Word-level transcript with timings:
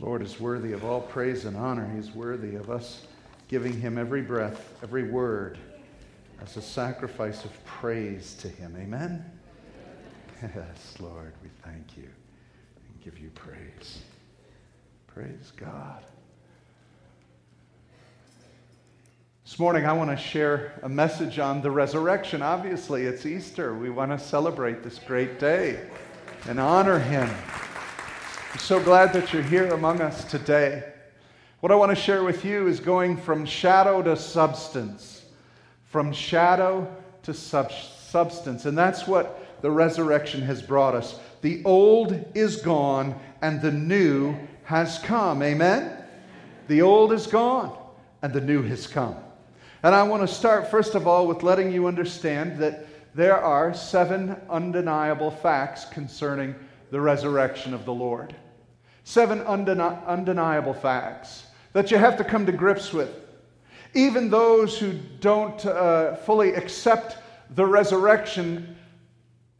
Lord 0.00 0.22
is 0.22 0.38
worthy 0.38 0.72
of 0.72 0.84
all 0.84 1.00
praise 1.00 1.44
and 1.44 1.56
honor. 1.56 1.90
He's 1.94 2.14
worthy 2.14 2.54
of 2.54 2.70
us 2.70 3.06
giving 3.48 3.72
him 3.72 3.98
every 3.98 4.22
breath, 4.22 4.74
every 4.82 5.02
word 5.02 5.58
as 6.42 6.56
a 6.56 6.62
sacrifice 6.62 7.44
of 7.44 7.64
praise 7.64 8.34
to 8.40 8.48
him. 8.48 8.76
Amen? 8.78 9.24
Yes, 10.40 10.94
Lord, 11.00 11.32
we 11.42 11.48
thank 11.64 11.96
you 11.96 12.04
and 12.04 13.02
give 13.02 13.18
you 13.18 13.28
praise. 13.30 14.02
Praise 15.08 15.52
God. 15.56 16.04
This 19.44 19.58
morning, 19.58 19.84
I 19.84 19.92
want 19.94 20.10
to 20.10 20.16
share 20.16 20.78
a 20.84 20.88
message 20.88 21.40
on 21.40 21.60
the 21.60 21.70
resurrection. 21.72 22.40
Obviously, 22.40 23.06
it's 23.06 23.26
Easter. 23.26 23.74
We 23.74 23.90
want 23.90 24.12
to 24.12 24.18
celebrate 24.18 24.84
this 24.84 25.00
great 25.00 25.40
day 25.40 25.80
and 26.46 26.60
honor 26.60 27.00
him. 27.00 27.28
So 28.58 28.82
glad 28.82 29.14
that 29.14 29.32
you're 29.32 29.42
here 29.42 29.68
among 29.68 30.02
us 30.02 30.24
today. 30.24 30.84
What 31.60 31.72
I 31.72 31.74
want 31.74 31.90
to 31.90 31.96
share 31.96 32.22
with 32.22 32.44
you 32.44 32.66
is 32.66 32.80
going 32.80 33.16
from 33.16 33.46
shadow 33.46 34.02
to 34.02 34.14
substance, 34.14 35.24
from 35.86 36.12
shadow 36.12 36.94
to 37.22 37.32
sub- 37.32 37.72
substance. 37.72 38.66
And 38.66 38.76
that's 38.76 39.06
what 39.06 39.62
the 39.62 39.70
resurrection 39.70 40.42
has 40.42 40.60
brought 40.60 40.94
us. 40.94 41.18
The 41.40 41.62
old 41.64 42.22
is 42.34 42.56
gone 42.56 43.18
and 43.40 43.62
the 43.62 43.72
new 43.72 44.36
has 44.64 44.98
come. 44.98 45.42
Amen? 45.42 46.04
The 46.66 46.82
old 46.82 47.14
is 47.14 47.26
gone 47.26 47.74
and 48.20 48.34
the 48.34 48.40
new 48.42 48.62
has 48.64 48.86
come. 48.86 49.16
And 49.82 49.94
I 49.94 50.02
want 50.02 50.28
to 50.28 50.34
start, 50.34 50.70
first 50.70 50.94
of 50.94 51.06
all, 51.06 51.26
with 51.26 51.42
letting 51.42 51.72
you 51.72 51.86
understand 51.86 52.58
that 52.58 52.86
there 53.14 53.38
are 53.38 53.72
seven 53.72 54.36
undeniable 54.50 55.30
facts 55.30 55.86
concerning 55.86 56.54
the 56.90 57.00
resurrection 57.00 57.72
of 57.72 57.86
the 57.86 57.94
Lord. 57.94 58.34
Seven 59.08 59.40
undeni- 59.44 60.06
undeniable 60.06 60.74
facts 60.74 61.46
that 61.72 61.90
you 61.90 61.96
have 61.96 62.18
to 62.18 62.24
come 62.24 62.44
to 62.44 62.52
grips 62.52 62.92
with. 62.92 63.08
Even 63.94 64.28
those 64.28 64.76
who 64.76 64.92
don't 65.20 65.64
uh, 65.64 66.16
fully 66.16 66.52
accept 66.52 67.16
the 67.54 67.64
resurrection 67.64 68.76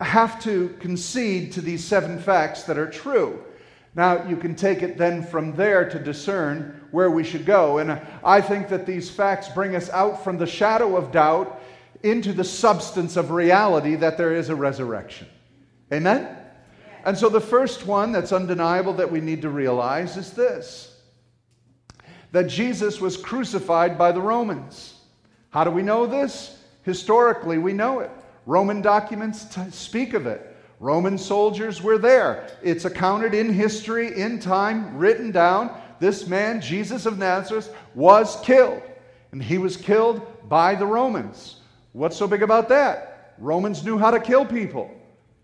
have 0.02 0.38
to 0.42 0.76
concede 0.80 1.50
to 1.52 1.62
these 1.62 1.82
seven 1.82 2.18
facts 2.18 2.64
that 2.64 2.76
are 2.76 2.90
true. 2.90 3.42
Now, 3.94 4.28
you 4.28 4.36
can 4.36 4.54
take 4.54 4.82
it 4.82 4.98
then 4.98 5.22
from 5.22 5.56
there 5.56 5.88
to 5.88 5.98
discern 5.98 6.86
where 6.90 7.10
we 7.10 7.24
should 7.24 7.46
go. 7.46 7.78
And 7.78 8.02
I 8.22 8.42
think 8.42 8.68
that 8.68 8.84
these 8.84 9.08
facts 9.08 9.48
bring 9.48 9.74
us 9.74 9.88
out 9.88 10.22
from 10.22 10.36
the 10.36 10.46
shadow 10.46 10.94
of 10.94 11.10
doubt 11.10 11.58
into 12.02 12.34
the 12.34 12.44
substance 12.44 13.16
of 13.16 13.30
reality 13.30 13.94
that 13.94 14.18
there 14.18 14.34
is 14.34 14.50
a 14.50 14.54
resurrection. 14.54 15.26
Amen? 15.90 16.37
And 17.04 17.16
so 17.16 17.28
the 17.28 17.40
first 17.40 17.86
one 17.86 18.12
that's 18.12 18.32
undeniable 18.32 18.92
that 18.94 19.10
we 19.10 19.20
need 19.20 19.42
to 19.42 19.50
realize 19.50 20.16
is 20.16 20.32
this 20.32 20.94
that 22.30 22.46
Jesus 22.46 23.00
was 23.00 23.16
crucified 23.16 23.96
by 23.96 24.12
the 24.12 24.20
Romans. 24.20 25.00
How 25.50 25.64
do 25.64 25.70
we 25.70 25.82
know 25.82 26.06
this? 26.06 26.62
Historically, 26.82 27.56
we 27.56 27.72
know 27.72 28.00
it. 28.00 28.10
Roman 28.44 28.82
documents 28.82 29.46
t- 29.46 29.70
speak 29.70 30.12
of 30.14 30.26
it. 30.26 30.56
Roman 30.80 31.18
soldiers 31.18 31.82
were 31.82 31.98
there. 31.98 32.48
It's 32.62 32.84
accounted 32.84 33.34
in 33.34 33.52
history, 33.52 34.18
in 34.20 34.38
time, 34.38 34.96
written 34.96 35.30
down. 35.30 35.74
This 36.00 36.26
man, 36.26 36.60
Jesus 36.60 37.06
of 37.06 37.18
Nazareth, 37.18 37.74
was 37.94 38.40
killed. 38.42 38.82
And 39.32 39.42
he 39.42 39.58
was 39.58 39.76
killed 39.76 40.48
by 40.48 40.74
the 40.74 40.86
Romans. 40.86 41.60
What's 41.92 42.16
so 42.16 42.26
big 42.26 42.42
about 42.42 42.68
that? 42.68 43.34
Romans 43.38 43.84
knew 43.84 43.98
how 43.98 44.10
to 44.10 44.20
kill 44.20 44.44
people. 44.44 44.90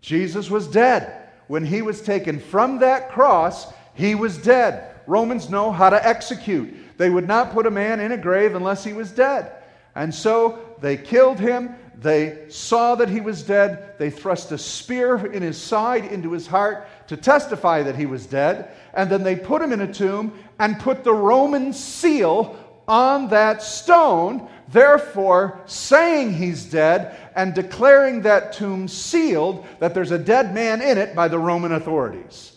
Jesus 0.01 0.49
was 0.49 0.67
dead. 0.67 1.24
When 1.47 1.65
he 1.65 1.81
was 1.81 2.01
taken 2.01 2.39
from 2.39 2.79
that 2.79 3.11
cross, 3.11 3.71
he 3.93 4.15
was 4.15 4.37
dead. 4.37 4.91
Romans 5.07 5.49
know 5.49 5.71
how 5.71 5.89
to 5.89 6.07
execute. 6.07 6.97
They 6.97 7.09
would 7.09 7.27
not 7.27 7.51
put 7.51 7.67
a 7.67 7.71
man 7.71 7.99
in 7.99 8.11
a 8.11 8.17
grave 8.17 8.55
unless 8.55 8.83
he 8.83 8.93
was 8.93 9.11
dead. 9.11 9.51
And 9.95 10.13
so 10.13 10.75
they 10.81 10.97
killed 10.97 11.39
him. 11.39 11.75
They 11.97 12.45
saw 12.49 12.95
that 12.95 13.09
he 13.09 13.21
was 13.21 13.43
dead. 13.43 13.97
They 13.97 14.09
thrust 14.09 14.51
a 14.51 14.57
spear 14.57 15.25
in 15.31 15.41
his 15.41 15.61
side 15.61 16.05
into 16.05 16.31
his 16.31 16.47
heart 16.47 16.87
to 17.07 17.15
testify 17.15 17.83
that 17.83 17.95
he 17.95 18.05
was 18.05 18.25
dead. 18.25 18.71
And 18.93 19.09
then 19.09 19.23
they 19.23 19.35
put 19.35 19.61
him 19.61 19.71
in 19.71 19.81
a 19.81 19.93
tomb 19.93 20.37
and 20.59 20.79
put 20.79 21.03
the 21.03 21.13
Roman 21.13 21.71
seal 21.71 22.57
on 22.87 23.29
that 23.29 23.63
stone, 23.63 24.47
therefore 24.69 25.61
saying 25.65 26.33
he's 26.33 26.65
dead 26.65 27.17
and 27.35 27.53
declaring 27.53 28.21
that 28.21 28.53
tomb 28.53 28.87
sealed, 28.87 29.65
that 29.79 29.93
there's 29.93 30.11
a 30.11 30.19
dead 30.19 30.53
man 30.53 30.81
in 30.81 30.97
it 30.97 31.15
by 31.15 31.27
the 31.27 31.39
Roman 31.39 31.73
authorities. 31.73 32.53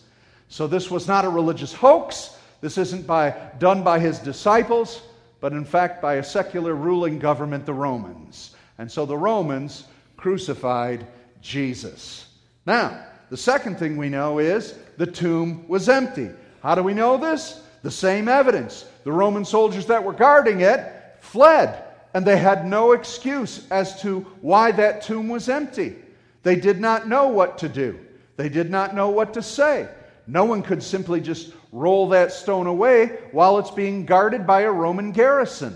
So 0.47 0.67
this 0.67 0.89
was 0.89 1.07
not 1.07 1.25
a 1.25 1.29
religious 1.29 1.73
hoax. 1.73 2.35
This 2.61 2.77
isn't 2.77 3.05
by, 3.05 3.35
done 3.59 3.83
by 3.83 3.99
his 3.99 4.19
disciples, 4.19 5.01
but 5.39 5.53
in 5.53 5.63
fact 5.63 6.01
by 6.01 6.15
a 6.15 6.23
secular 6.23 6.75
ruling 6.75 7.19
government, 7.19 7.65
the 7.65 7.73
Romans. 7.73 8.55
And 8.77 8.91
so 8.91 9.05
the 9.05 9.17
Romans 9.17 9.85
crucified 10.17 11.05
Jesus. 11.41 12.27
Now, 12.65 13.05
the 13.29 13.37
second 13.37 13.77
thing 13.77 13.95
we 13.95 14.09
know 14.09 14.39
is 14.39 14.75
the 14.97 15.05
tomb 15.05 15.67
was 15.67 15.87
empty. 15.87 16.29
How 16.63 16.75
do 16.75 16.83
we 16.83 16.93
know 16.93 17.17
this? 17.17 17.61
The 17.83 17.91
same 17.91 18.27
evidence. 18.27 18.85
The 19.03 19.11
Roman 19.11 19.45
soldiers 19.45 19.85
that 19.85 20.03
were 20.03 20.13
guarding 20.13 20.61
it 20.61 20.93
fled, 21.21 21.83
and 22.13 22.25
they 22.25 22.37
had 22.37 22.65
no 22.65 22.93
excuse 22.93 23.67
as 23.69 24.01
to 24.01 24.21
why 24.41 24.71
that 24.71 25.01
tomb 25.01 25.29
was 25.29 25.49
empty. 25.49 25.95
They 26.43 26.55
did 26.55 26.79
not 26.79 27.07
know 27.07 27.27
what 27.27 27.57
to 27.59 27.69
do, 27.69 27.99
they 28.37 28.49
did 28.49 28.69
not 28.69 28.95
know 28.95 29.09
what 29.09 29.33
to 29.35 29.41
say. 29.41 29.89
No 30.27 30.45
one 30.45 30.61
could 30.61 30.83
simply 30.83 31.21
just 31.21 31.53
roll 31.71 32.09
that 32.09 32.31
stone 32.31 32.67
away 32.67 33.17
while 33.31 33.57
it's 33.57 33.71
being 33.71 34.05
guarded 34.05 34.45
by 34.45 34.61
a 34.61 34.71
Roman 34.71 35.11
garrison. 35.11 35.75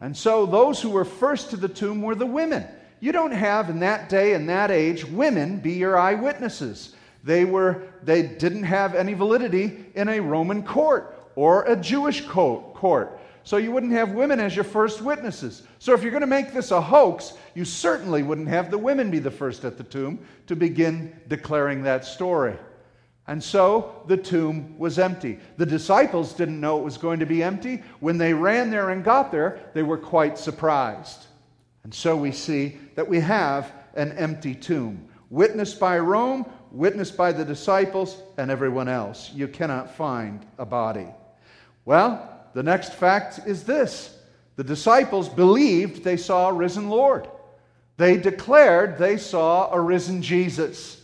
And 0.00 0.16
so 0.16 0.46
those 0.46 0.80
who 0.80 0.90
were 0.90 1.04
first 1.04 1.50
to 1.50 1.56
the 1.56 1.68
tomb 1.68 2.00
were 2.00 2.14
the 2.14 2.26
women. 2.26 2.64
You 3.00 3.10
don't 3.12 3.32
have 3.32 3.68
in 3.68 3.80
that 3.80 4.08
day 4.08 4.34
and 4.34 4.48
that 4.48 4.70
age 4.70 5.04
women 5.04 5.58
be 5.58 5.72
your 5.72 5.98
eyewitnesses. 5.98 6.94
They 7.24 7.44
were 7.44 7.82
they 8.02 8.22
didn't 8.22 8.62
have 8.62 8.94
any 8.94 9.14
validity 9.14 9.86
in 9.94 10.08
a 10.08 10.20
Roman 10.20 10.62
court 10.62 11.28
or 11.34 11.64
a 11.64 11.76
Jewish 11.76 12.24
court. 12.24 13.18
So 13.46 13.58
you 13.58 13.70
wouldn't 13.70 13.92
have 13.92 14.10
women 14.10 14.40
as 14.40 14.56
your 14.56 14.64
first 14.64 15.00
witnesses. 15.00 15.62
So 15.78 15.94
if 15.94 16.02
you're 16.02 16.10
going 16.10 16.22
to 16.22 16.26
make 16.26 16.52
this 16.52 16.72
a 16.72 16.80
hoax, 16.80 17.34
you 17.54 17.64
certainly 17.64 18.24
wouldn't 18.24 18.48
have 18.48 18.72
the 18.72 18.76
women 18.76 19.08
be 19.08 19.20
the 19.20 19.30
first 19.30 19.64
at 19.64 19.78
the 19.78 19.84
tomb 19.84 20.18
to 20.48 20.56
begin 20.56 21.14
declaring 21.28 21.84
that 21.84 22.04
story. 22.04 22.56
And 23.28 23.40
so 23.40 24.02
the 24.08 24.16
tomb 24.16 24.76
was 24.80 24.98
empty. 24.98 25.38
The 25.58 25.66
disciples 25.66 26.32
didn't 26.32 26.60
know 26.60 26.80
it 26.80 26.82
was 26.82 26.98
going 26.98 27.20
to 27.20 27.24
be 27.24 27.40
empty. 27.40 27.84
When 28.00 28.18
they 28.18 28.34
ran 28.34 28.68
there 28.68 28.90
and 28.90 29.04
got 29.04 29.30
there, 29.30 29.60
they 29.74 29.84
were 29.84 29.96
quite 29.96 30.38
surprised. 30.38 31.26
And 31.84 31.94
so 31.94 32.16
we 32.16 32.32
see 32.32 32.80
that 32.96 33.06
we 33.06 33.20
have 33.20 33.72
an 33.94 34.10
empty 34.18 34.56
tomb, 34.56 35.06
witnessed 35.30 35.78
by 35.78 36.00
Rome, 36.00 36.50
witnessed 36.72 37.16
by 37.16 37.30
the 37.30 37.44
disciples, 37.44 38.20
and 38.38 38.50
everyone 38.50 38.88
else. 38.88 39.30
You 39.32 39.46
cannot 39.46 39.94
find 39.94 40.44
a 40.58 40.66
body. 40.66 41.06
Well, 41.84 42.32
the 42.56 42.62
next 42.62 42.94
fact 42.94 43.40
is 43.44 43.64
this 43.64 44.16
the 44.56 44.64
disciples 44.64 45.28
believed 45.28 46.02
they 46.02 46.16
saw 46.16 46.48
a 46.48 46.54
risen 46.54 46.88
Lord, 46.88 47.28
they 47.98 48.16
declared 48.16 48.96
they 48.96 49.18
saw 49.18 49.70
a 49.70 49.78
risen 49.78 50.22
Jesus. 50.22 51.02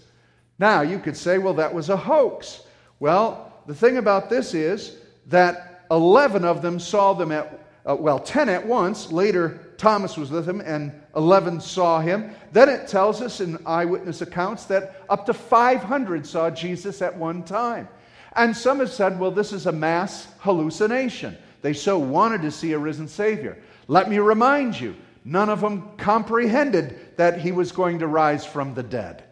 Now, 0.58 0.80
you 0.80 0.98
could 0.98 1.14
say, 1.14 1.36
well, 1.36 1.52
that 1.54 1.74
was 1.74 1.90
a 1.90 1.96
hoax. 1.96 2.62
Well, 3.00 3.52
the 3.66 3.74
thing 3.74 3.98
about 3.98 4.30
this 4.30 4.54
is 4.54 4.96
that 5.26 5.84
11 5.90 6.42
of 6.42 6.62
them 6.62 6.80
saw 6.80 7.12
them 7.12 7.30
at, 7.30 7.60
uh, 7.84 7.96
well, 7.96 8.18
10 8.18 8.48
at 8.48 8.66
once. 8.66 9.12
Later, 9.12 9.60
Thomas 9.76 10.16
was 10.16 10.30
with 10.30 10.48
him, 10.48 10.62
and 10.62 10.90
11 11.16 11.60
saw 11.60 12.00
him. 12.00 12.34
Then 12.52 12.70
it 12.70 12.88
tells 12.88 13.20
us 13.20 13.42
in 13.42 13.58
eyewitness 13.66 14.22
accounts 14.22 14.64
that 14.66 15.02
up 15.10 15.26
to 15.26 15.34
500 15.34 16.26
saw 16.26 16.48
Jesus 16.48 17.02
at 17.02 17.14
one 17.14 17.42
time. 17.42 17.88
And 18.34 18.56
some 18.56 18.78
have 18.80 18.90
said, 18.90 19.18
well, 19.18 19.30
this 19.30 19.52
is 19.52 19.66
a 19.66 19.72
mass 19.72 20.28
hallucination. 20.38 21.36
They 21.60 21.72
so 21.72 21.98
wanted 21.98 22.42
to 22.42 22.50
see 22.50 22.72
a 22.72 22.78
risen 22.78 23.08
Savior. 23.08 23.58
Let 23.88 24.08
me 24.08 24.18
remind 24.18 24.80
you, 24.80 24.96
none 25.24 25.48
of 25.48 25.60
them 25.60 25.90
comprehended 25.96 27.16
that 27.16 27.40
he 27.40 27.52
was 27.52 27.72
going 27.72 27.98
to 27.98 28.06
rise 28.06 28.44
from 28.44 28.74
the 28.74 28.82
dead. 28.82 29.24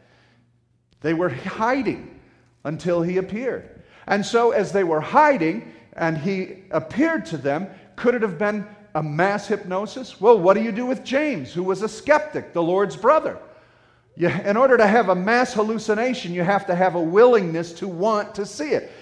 They 1.01 1.15
were 1.15 1.31
hiding 1.31 2.21
until 2.65 3.03
he 3.03 3.17
appeared. 3.17 3.83
And 4.07 4.25
so, 4.25 4.51
as 4.51 4.73
they 4.73 4.85
were 4.85 5.01
hiding 5.01 5.73
and 5.95 6.19
he 6.19 6.65
appeared 6.71 7.27
to 7.27 7.37
them, 7.37 7.69
could 7.97 8.15
it 8.15 8.23
have 8.23 8.39
been 8.39 8.67
a 8.95 9.03
mass 9.03 9.47
hypnosis? 9.47 10.21
Well, 10.21 10.39
what 10.39 10.55
do 10.55 10.63
you 10.63 10.73
do 10.73 10.87
with 10.87 11.05
James, 11.05 11.53
who 11.53 11.63
was 11.63 11.83
a 11.83 11.89
skeptic, 11.89 12.53
the 12.53 12.63
Lord's 12.63 12.97
brother? 12.97 13.39
You, 14.21 14.29
in 14.29 14.59
order 14.59 14.77
to 14.77 14.87
have 14.87 15.09
a 15.09 15.15
mass 15.15 15.55
hallucination, 15.55 16.35
you 16.35 16.43
have 16.43 16.67
to 16.67 16.75
have 16.75 16.95
a 16.95 17.01
willingness 17.01 17.73
to 17.73 17.89
want 17.89 18.35
to 18.35 18.45
see 18.45 18.73
it. 18.73 18.93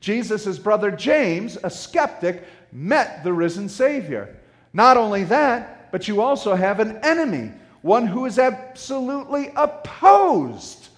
Jesus' 0.00 0.58
brother 0.58 0.90
James, 0.90 1.58
a 1.62 1.68
skeptic, 1.68 2.42
met 2.72 3.22
the 3.22 3.34
risen 3.34 3.68
Savior. 3.68 4.34
Not 4.72 4.96
only 4.96 5.24
that, 5.24 5.92
but 5.92 6.08
you 6.08 6.22
also 6.22 6.54
have 6.54 6.80
an 6.80 6.96
enemy, 7.02 7.52
one 7.82 8.06
who 8.06 8.24
is 8.24 8.38
absolutely 8.38 9.52
opposed 9.56 10.88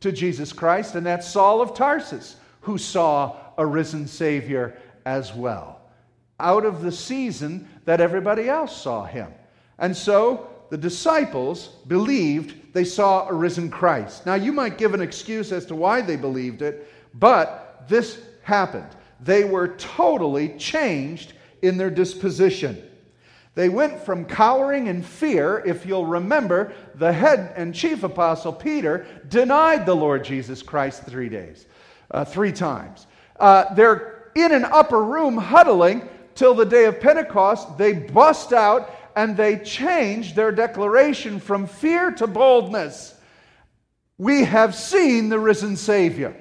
to 0.00 0.12
Jesus 0.12 0.52
Christ, 0.52 0.94
and 0.94 1.06
that's 1.06 1.26
Saul 1.26 1.62
of 1.62 1.72
Tarsus, 1.72 2.36
who 2.60 2.76
saw 2.76 3.34
a 3.56 3.64
risen 3.64 4.06
Savior 4.06 4.76
as 5.06 5.32
well, 5.32 5.80
out 6.38 6.66
of 6.66 6.82
the 6.82 6.92
season 6.92 7.66
that 7.86 8.02
everybody 8.02 8.50
else 8.50 8.76
saw 8.76 9.06
him. 9.06 9.32
And 9.78 9.96
so 9.96 10.50
the 10.72 10.78
disciples 10.78 11.68
believed 11.86 12.72
they 12.72 12.84
saw 12.84 13.28
a 13.28 13.34
risen 13.34 13.68
Christ. 13.68 14.24
Now, 14.24 14.36
you 14.36 14.52
might 14.52 14.78
give 14.78 14.94
an 14.94 15.02
excuse 15.02 15.52
as 15.52 15.66
to 15.66 15.74
why 15.74 16.00
they 16.00 16.16
believed 16.16 16.62
it, 16.62 16.90
but 17.12 17.84
this 17.88 18.22
happened. 18.42 18.88
They 19.20 19.44
were 19.44 19.76
totally 19.76 20.56
changed 20.56 21.34
in 21.60 21.76
their 21.76 21.90
disposition. 21.90 22.82
They 23.54 23.68
went 23.68 24.02
from 24.02 24.24
cowering 24.24 24.86
in 24.86 25.02
fear, 25.02 25.62
if 25.66 25.84
you'll 25.84 26.06
remember, 26.06 26.72
the 26.94 27.12
head 27.12 27.52
and 27.54 27.74
chief 27.74 28.02
apostle 28.02 28.54
Peter 28.54 29.04
denied 29.28 29.84
the 29.84 29.94
Lord 29.94 30.24
Jesus 30.24 30.62
Christ 30.62 31.04
three 31.04 31.28
days, 31.28 31.66
uh, 32.12 32.24
three 32.24 32.50
times. 32.50 33.06
Uh, 33.38 33.74
they're 33.74 34.30
in 34.36 34.52
an 34.52 34.64
upper 34.64 35.04
room 35.04 35.36
huddling 35.36 36.08
till 36.34 36.54
the 36.54 36.64
day 36.64 36.86
of 36.86 36.98
Pentecost. 36.98 37.76
They 37.76 37.92
bust 37.92 38.54
out 38.54 38.90
and 39.16 39.36
they 39.36 39.58
change 39.58 40.34
their 40.34 40.52
declaration 40.52 41.40
from 41.40 41.66
fear 41.66 42.10
to 42.12 42.26
boldness. 42.26 43.14
We 44.18 44.44
have 44.44 44.74
seen 44.74 45.28
the 45.28 45.38
risen 45.38 45.76
Savior. 45.76 46.36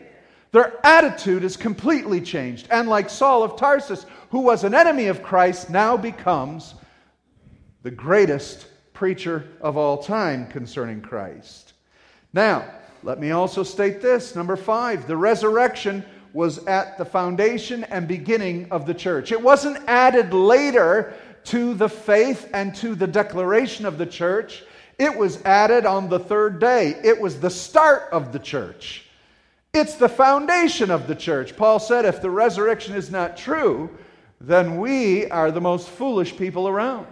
Their 0.52 0.86
attitude 0.86 1.44
is 1.44 1.56
completely 1.58 2.22
changed. 2.22 2.68
And 2.70 2.90
like 2.90 3.10
Saul 3.10 3.44
of 3.44 3.56
Tarsus, 3.56 4.06
who 4.30 4.40
was 4.40 4.64
an 4.64 4.76
enemy 4.76 5.08
of 5.08 5.24
Christ, 5.24 5.70
now 5.70 5.96
becomes 5.98 6.76
the 7.84 7.92
greatest 7.92 8.68
preacher 8.94 9.48
of 9.62 9.78
all 9.78 10.04
time 10.04 10.48
concerning 10.48 11.02
Christ. 11.02 11.74
Now, 12.34 12.66
let 13.04 13.20
me 13.20 13.32
also 13.32 13.64
state 13.64 14.02
this. 14.02 14.36
Number 14.36 14.56
five, 14.56 15.08
the 15.08 15.18
resurrection 15.18 16.06
was 16.34 16.66
at 16.66 16.98
the 16.98 17.06
foundation 17.06 17.84
and 17.86 18.08
beginning 18.08 18.72
of 18.72 18.86
the 18.86 18.94
church. 18.94 19.32
It 19.32 19.42
wasn't 19.42 19.78
added 19.88 20.34
later 20.34 21.14
to 21.46 21.74
the 21.74 21.90
faith 21.90 22.50
and 22.54 22.76
to 22.76 22.96
the 22.96 23.08
declaration 23.08 23.86
of 23.86 23.98
the 23.98 24.06
church. 24.06 24.64
It 24.98 25.18
was 25.18 25.42
added 25.44 25.86
on 25.86 26.10
the 26.10 26.20
third 26.20 26.60
day. 26.60 26.96
It 27.04 27.20
was 27.20 27.40
the 27.40 27.50
start 27.50 28.10
of 28.12 28.32
the 28.32 28.40
church. 28.40 29.06
It's 29.74 29.96
the 29.96 30.10
foundation 30.10 30.92
of 30.92 31.08
the 31.08 31.16
church. 31.16 31.56
Paul 31.56 31.80
said, 31.80 32.06
if 32.06 32.22
the 32.22 32.30
resurrection 32.30 32.96
is 32.96 33.10
not 33.10 33.38
true, 33.38 33.90
then 34.40 34.78
we 34.78 35.30
are 35.32 35.52
the 35.52 35.62
most 35.62 35.88
foolish 35.90 36.36
people 36.36 36.68
around. 36.68 37.08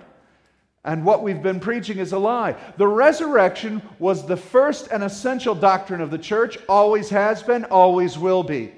And 0.84 1.06
what 1.06 1.24
we've 1.24 1.42
been 1.42 1.60
preaching 1.60 2.00
is 2.00 2.14
a 2.14 2.20
lie. 2.20 2.56
The 2.78 2.88
resurrection 2.88 3.82
was 4.00 4.26
the 4.26 4.38
first 4.38 4.88
and 4.92 5.04
essential 5.04 5.56
doctrine 5.56 6.02
of 6.02 6.12
the 6.12 6.18
church, 6.18 6.58
always 6.68 7.10
has 7.10 7.44
been, 7.44 7.66
always 7.66 8.18
will 8.18 8.44
be. 8.44 8.74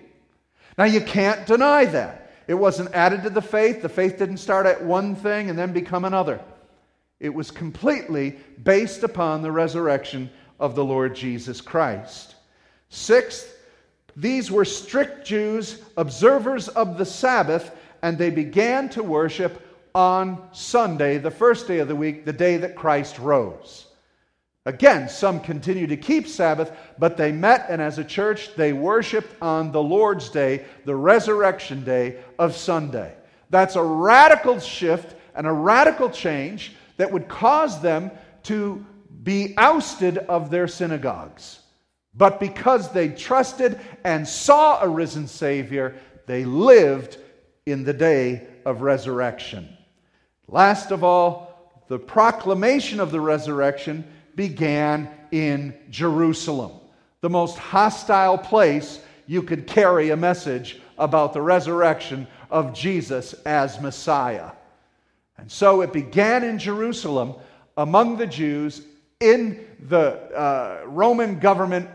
Now, 0.78 0.86
you 0.86 1.02
can't 1.02 1.46
deny 1.46 1.86
that. 1.86 2.21
It 2.48 2.54
wasn't 2.56 2.94
added 2.94 3.24
to 3.24 3.30
the 3.30 3.42
faith. 3.42 3.82
The 3.82 3.90
faith 3.90 4.18
didn't 4.18 4.38
start 4.38 4.66
at 4.66 4.84
one 4.84 5.16
thing 5.16 5.50
and 5.50 5.58
then 5.58 5.74
become 5.74 6.06
another. 6.06 6.40
It 7.20 7.34
was 7.34 7.52
completely 7.52 8.38
based 8.64 9.04
upon 9.04 9.42
the 9.42 9.52
resurrection 9.52 10.30
of 10.60 10.76
the 10.76 10.84
Lord 10.84 11.16
Jesus 11.16 11.62
Christ. 11.62 12.36
Sixth, 12.90 13.58
these 14.16 14.52
were 14.52 14.66
strict 14.66 15.26
Jews, 15.26 15.82
observers 15.98 16.68
of 16.68 16.98
the 16.98 17.06
Sabbath, 17.06 17.76
and 18.02 18.18
they 18.18 18.30
began 18.30 18.90
to 18.90 19.04
worship 19.04 19.68
on 19.94 20.42
Sunday, 20.52 21.18
the 21.18 21.32
first 21.32 21.68
day 21.68 21.80
of 21.80 21.88
the 21.88 21.96
week, 21.96 22.26
the 22.26 22.34
day 22.34 22.58
that 22.58 22.76
Christ 22.76 23.20
rose. 23.20 23.88
Again, 24.66 25.10
some 25.10 25.40
continue 25.40 25.88
to 25.88 25.98
keep 25.98 26.28
Sabbath, 26.28 26.72
but 27.00 27.18
they 27.18 27.32
met 27.32 27.66
and 27.70 27.82
as 27.82 27.98
a 27.98 28.04
church 28.04 28.54
they 28.56 28.74
worshiped 28.74 29.42
on 29.42 29.72
the 29.72 29.82
Lord's 29.82 30.30
Day, 30.30 30.66
the 30.86 30.96
resurrection 30.96 31.84
day 31.84 32.18
of 32.38 32.56
Sunday. 32.56 33.16
That's 33.50 33.76
a 33.76 33.84
radical 33.84 34.60
shift 34.60 35.16
and 35.36 35.48
a 35.48 35.52
radical 35.52 36.10
change 36.10 36.74
that 36.98 37.12
would 37.12 37.28
cause 37.28 37.82
them 37.82 38.12
to 38.44 38.86
be 39.24 39.56
ousted 39.58 40.20
of 40.20 40.52
their 40.52 40.68
synagogues. 40.68 41.60
But 42.14 42.40
because 42.40 42.92
they 42.92 43.10
trusted 43.10 43.80
and 44.04 44.28
saw 44.28 44.82
a 44.82 44.88
risen 44.88 45.28
Savior, 45.28 45.96
they 46.28 46.46
lived 46.46 47.18
in 47.66 47.84
the 47.84 47.94
day 47.94 48.48
of 48.66 48.82
resurrection. 48.82 49.76
Last 50.48 50.92
of 50.92 51.04
all, 51.04 51.84
the 51.88 52.00
proclamation 52.00 53.00
of 53.00 53.12
the 53.12 53.22
resurrection 53.22 54.06
began 54.42 55.08
in 55.30 55.72
Jerusalem, 55.92 56.72
the 57.22 57.30
most 57.30 57.60
hostile 57.60 58.40
place 58.40 59.00
you 59.28 59.44
could 59.44 59.68
carry 59.68 60.10
a 60.10 60.18
message 60.18 60.82
about 60.98 61.34
the 61.34 61.42
resurrection 61.44 62.26
of 62.50 62.74
Jesus 62.74 63.34
as 63.46 63.80
Messiah. 63.80 64.50
And 65.38 65.52
so 65.52 65.82
it 65.82 65.94
began 65.94 66.44
in 66.44 66.58
Jerusalem 66.58 67.36
among 67.78 68.18
the 68.18 68.26
Jews, 68.26 68.82
in 69.20 69.64
the 69.88 70.14
uh, 70.36 70.86
Roman 70.88 71.38
government 71.38 71.88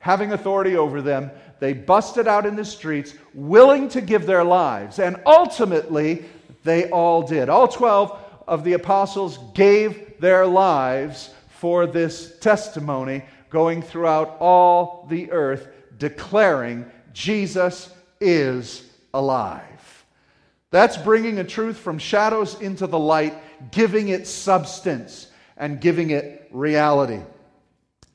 having 0.00 0.32
authority 0.32 0.76
over 0.76 1.00
them. 1.02 1.30
They 1.60 1.72
busted 1.72 2.26
out 2.26 2.46
in 2.46 2.56
the 2.56 2.64
streets, 2.64 3.14
willing 3.32 3.88
to 3.90 4.00
give 4.00 4.26
their 4.26 4.42
lives. 4.42 4.98
And 4.98 5.20
ultimately, 5.24 6.24
they 6.64 6.90
all 6.90 7.22
did. 7.22 7.48
All 7.48 7.68
12 7.68 8.18
of 8.48 8.64
the 8.64 8.72
apostles 8.72 9.38
gave 9.54 10.18
their 10.18 10.44
lives 10.44 11.30
for 11.62 11.86
this 11.86 12.36
testimony, 12.40 13.22
going 13.48 13.82
throughout 13.82 14.36
all 14.40 15.06
the 15.08 15.30
earth, 15.30 15.68
declaring 15.96 16.84
Jesus 17.12 17.88
is 18.20 18.84
alive. 19.14 20.04
That's 20.72 20.96
bringing 20.96 21.38
a 21.38 21.44
truth 21.44 21.76
from 21.76 22.00
shadows 22.00 22.60
into 22.60 22.88
the 22.88 22.98
light, 22.98 23.36
giving 23.70 24.08
it 24.08 24.26
substance 24.26 25.28
and 25.56 25.80
giving 25.80 26.10
it 26.10 26.48
reality. 26.50 27.20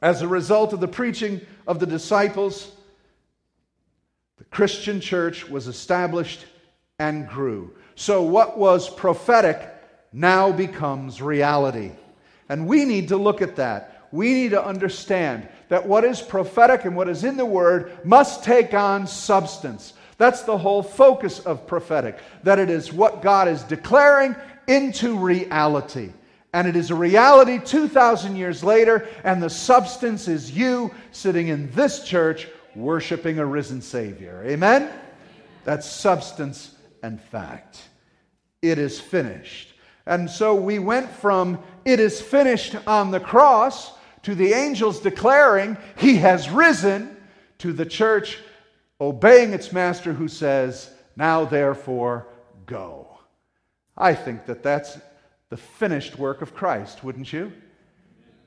As 0.02 0.22
a 0.22 0.28
result 0.28 0.74
of 0.74 0.82
the 0.82 0.88
preaching 0.90 1.40
of 1.66 1.80
the 1.80 1.88
disciples, 1.88 2.70
the 4.40 4.44
Christian 4.44 5.00
church 5.00 5.48
was 5.48 5.68
established 5.68 6.46
and 7.00 7.30
grew. 7.30 7.74
So, 7.96 8.24
what 8.24 8.58
was 8.58 8.90
prophetic 8.90 9.74
now 10.12 10.52
becomes 10.52 11.22
reality. 11.22 11.94
And 12.50 12.68
we 12.68 12.86
need 12.86 13.10
to 13.10 13.18
look 13.18 13.42
at 13.42 13.56
that. 13.58 14.08
We 14.12 14.34
need 14.34 14.52
to 14.52 14.64
understand 14.64 15.48
that 15.70 15.86
what 15.86 16.06
is 16.06 16.22
prophetic 16.22 16.86
and 16.86 16.96
what 16.96 17.10
is 17.10 17.24
in 17.24 17.38
the 17.38 17.46
Word 17.46 18.06
must 18.06 18.44
take 18.44 18.74
on 18.74 19.06
substance. 19.06 19.94
That's 20.18 20.44
the 20.44 20.58
whole 20.58 20.82
focus 20.82 21.40
of 21.40 21.68
prophetic, 21.68 22.20
that 22.44 22.58
it 22.58 22.70
is 22.70 22.92
what 22.92 23.22
God 23.22 23.48
is 23.48 23.64
declaring 23.64 24.36
into 24.68 25.18
reality. 25.18 26.12
And 26.54 26.68
it 26.68 26.76
is 26.76 26.90
a 26.90 26.96
reality 26.96 27.60
2,000 27.60 28.36
years 28.36 28.64
later, 28.64 29.08
and 29.24 29.44
the 29.44 29.50
substance 29.50 30.28
is 30.28 30.52
you 30.52 30.92
sitting 31.12 31.50
in 31.50 31.70
this 31.72 32.04
church 32.04 32.48
worshiping 32.76 33.40
a 33.40 33.46
risen 33.46 33.82
Savior. 33.82 34.44
Amen? 34.46 34.90
That's 35.66 35.88
substance 35.88 36.74
and 37.04 37.22
fact. 37.22 37.82
It 38.62 38.80
is 38.80 39.00
finished. 39.00 39.67
And 40.08 40.30
so 40.30 40.56
we 40.56 40.80
went 40.80 41.10
from 41.10 41.60
it 41.86 42.00
is 42.00 42.22
finished 42.22 42.76
on 42.88 43.12
the 43.12 43.20
cross 43.20 43.92
to 44.24 44.34
the 44.36 44.54
angels 44.54 45.00
declaring 45.00 45.78
he 45.98 46.16
has 46.18 46.50
risen 46.50 47.16
to 47.60 47.74
the 47.74 47.86
church 47.86 48.40
obeying 49.00 49.54
its 49.54 49.72
master 49.72 50.14
who 50.14 50.28
says, 50.28 50.92
Now 51.16 51.46
therefore 51.46 52.28
go. 52.66 53.08
I 53.98 54.14
think 54.14 54.46
that 54.46 54.64
that's 54.64 54.98
the 55.50 55.58
finished 55.58 56.18
work 56.18 56.42
of 56.42 56.54
Christ, 56.54 57.04
wouldn't 57.04 57.32
you? 57.32 57.52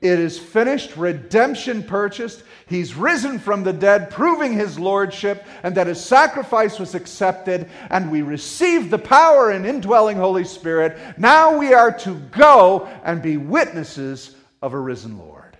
It 0.01 0.19
is 0.19 0.39
finished, 0.39 0.97
redemption 0.97 1.83
purchased. 1.83 2.43
He's 2.65 2.95
risen 2.95 3.37
from 3.37 3.63
the 3.63 3.73
dead, 3.73 4.09
proving 4.09 4.53
his 4.53 4.79
lordship, 4.79 5.45
and 5.61 5.75
that 5.75 5.85
his 5.85 6.03
sacrifice 6.03 6.79
was 6.79 6.95
accepted, 6.95 7.69
and 7.91 8.09
we 8.09 8.23
receive 8.23 8.89
the 8.89 8.97
power 8.97 9.51
and 9.51 9.63
indwelling 9.63 10.17
Holy 10.17 10.43
Spirit. 10.43 10.97
Now 11.19 11.55
we 11.55 11.75
are 11.75 11.91
to 11.99 12.15
go 12.31 12.89
and 13.03 13.21
be 13.21 13.37
witnesses 13.37 14.35
of 14.63 14.73
a 14.73 14.79
risen 14.79 15.19
Lord. 15.19 15.55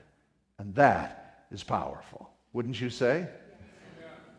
And 0.58 0.74
that 0.74 1.46
is 1.52 1.64
powerful, 1.64 2.32
wouldn't 2.52 2.82
you 2.82 2.90
say? 2.90 3.28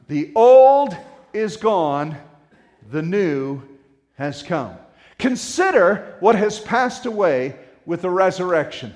The 0.09 0.33
old 0.35 0.97
is 1.33 1.57
gone, 1.57 2.17
the 2.91 3.03
new 3.03 3.63
has 4.15 4.43
come. 4.43 4.77
Consider 5.19 6.17
what 6.19 6.35
has 6.35 6.59
passed 6.59 7.07
away 7.07 7.55
with 7.87 8.03
the 8.03 8.11
resurrection. 8.11 8.95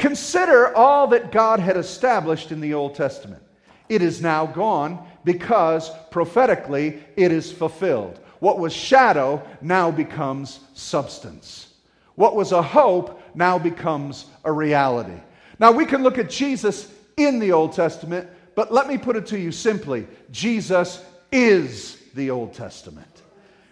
Consider 0.00 0.74
all 0.74 1.08
that 1.08 1.30
God 1.30 1.60
had 1.60 1.76
established 1.76 2.52
in 2.52 2.60
the 2.62 2.72
Old 2.72 2.94
Testament. 2.94 3.42
It 3.90 4.00
is 4.00 4.22
now 4.22 4.46
gone 4.46 5.06
because 5.24 5.90
prophetically 6.10 7.04
it 7.16 7.30
is 7.30 7.52
fulfilled. 7.52 8.18
What 8.38 8.58
was 8.58 8.72
shadow 8.72 9.46
now 9.60 9.90
becomes 9.90 10.60
substance. 10.72 11.74
What 12.14 12.34
was 12.34 12.52
a 12.52 12.62
hope 12.62 13.20
now 13.34 13.58
becomes 13.58 14.24
a 14.42 14.50
reality. 14.50 15.20
Now 15.58 15.70
we 15.70 15.84
can 15.84 16.02
look 16.02 16.16
at 16.16 16.30
Jesus 16.30 16.90
in 17.18 17.38
the 17.38 17.52
Old 17.52 17.74
Testament, 17.74 18.26
but 18.54 18.72
let 18.72 18.88
me 18.88 18.96
put 18.96 19.16
it 19.16 19.26
to 19.26 19.38
you 19.38 19.52
simply 19.52 20.08
Jesus 20.30 21.04
is 21.30 21.98
the 22.14 22.30
Old 22.30 22.54
Testament. 22.54 23.20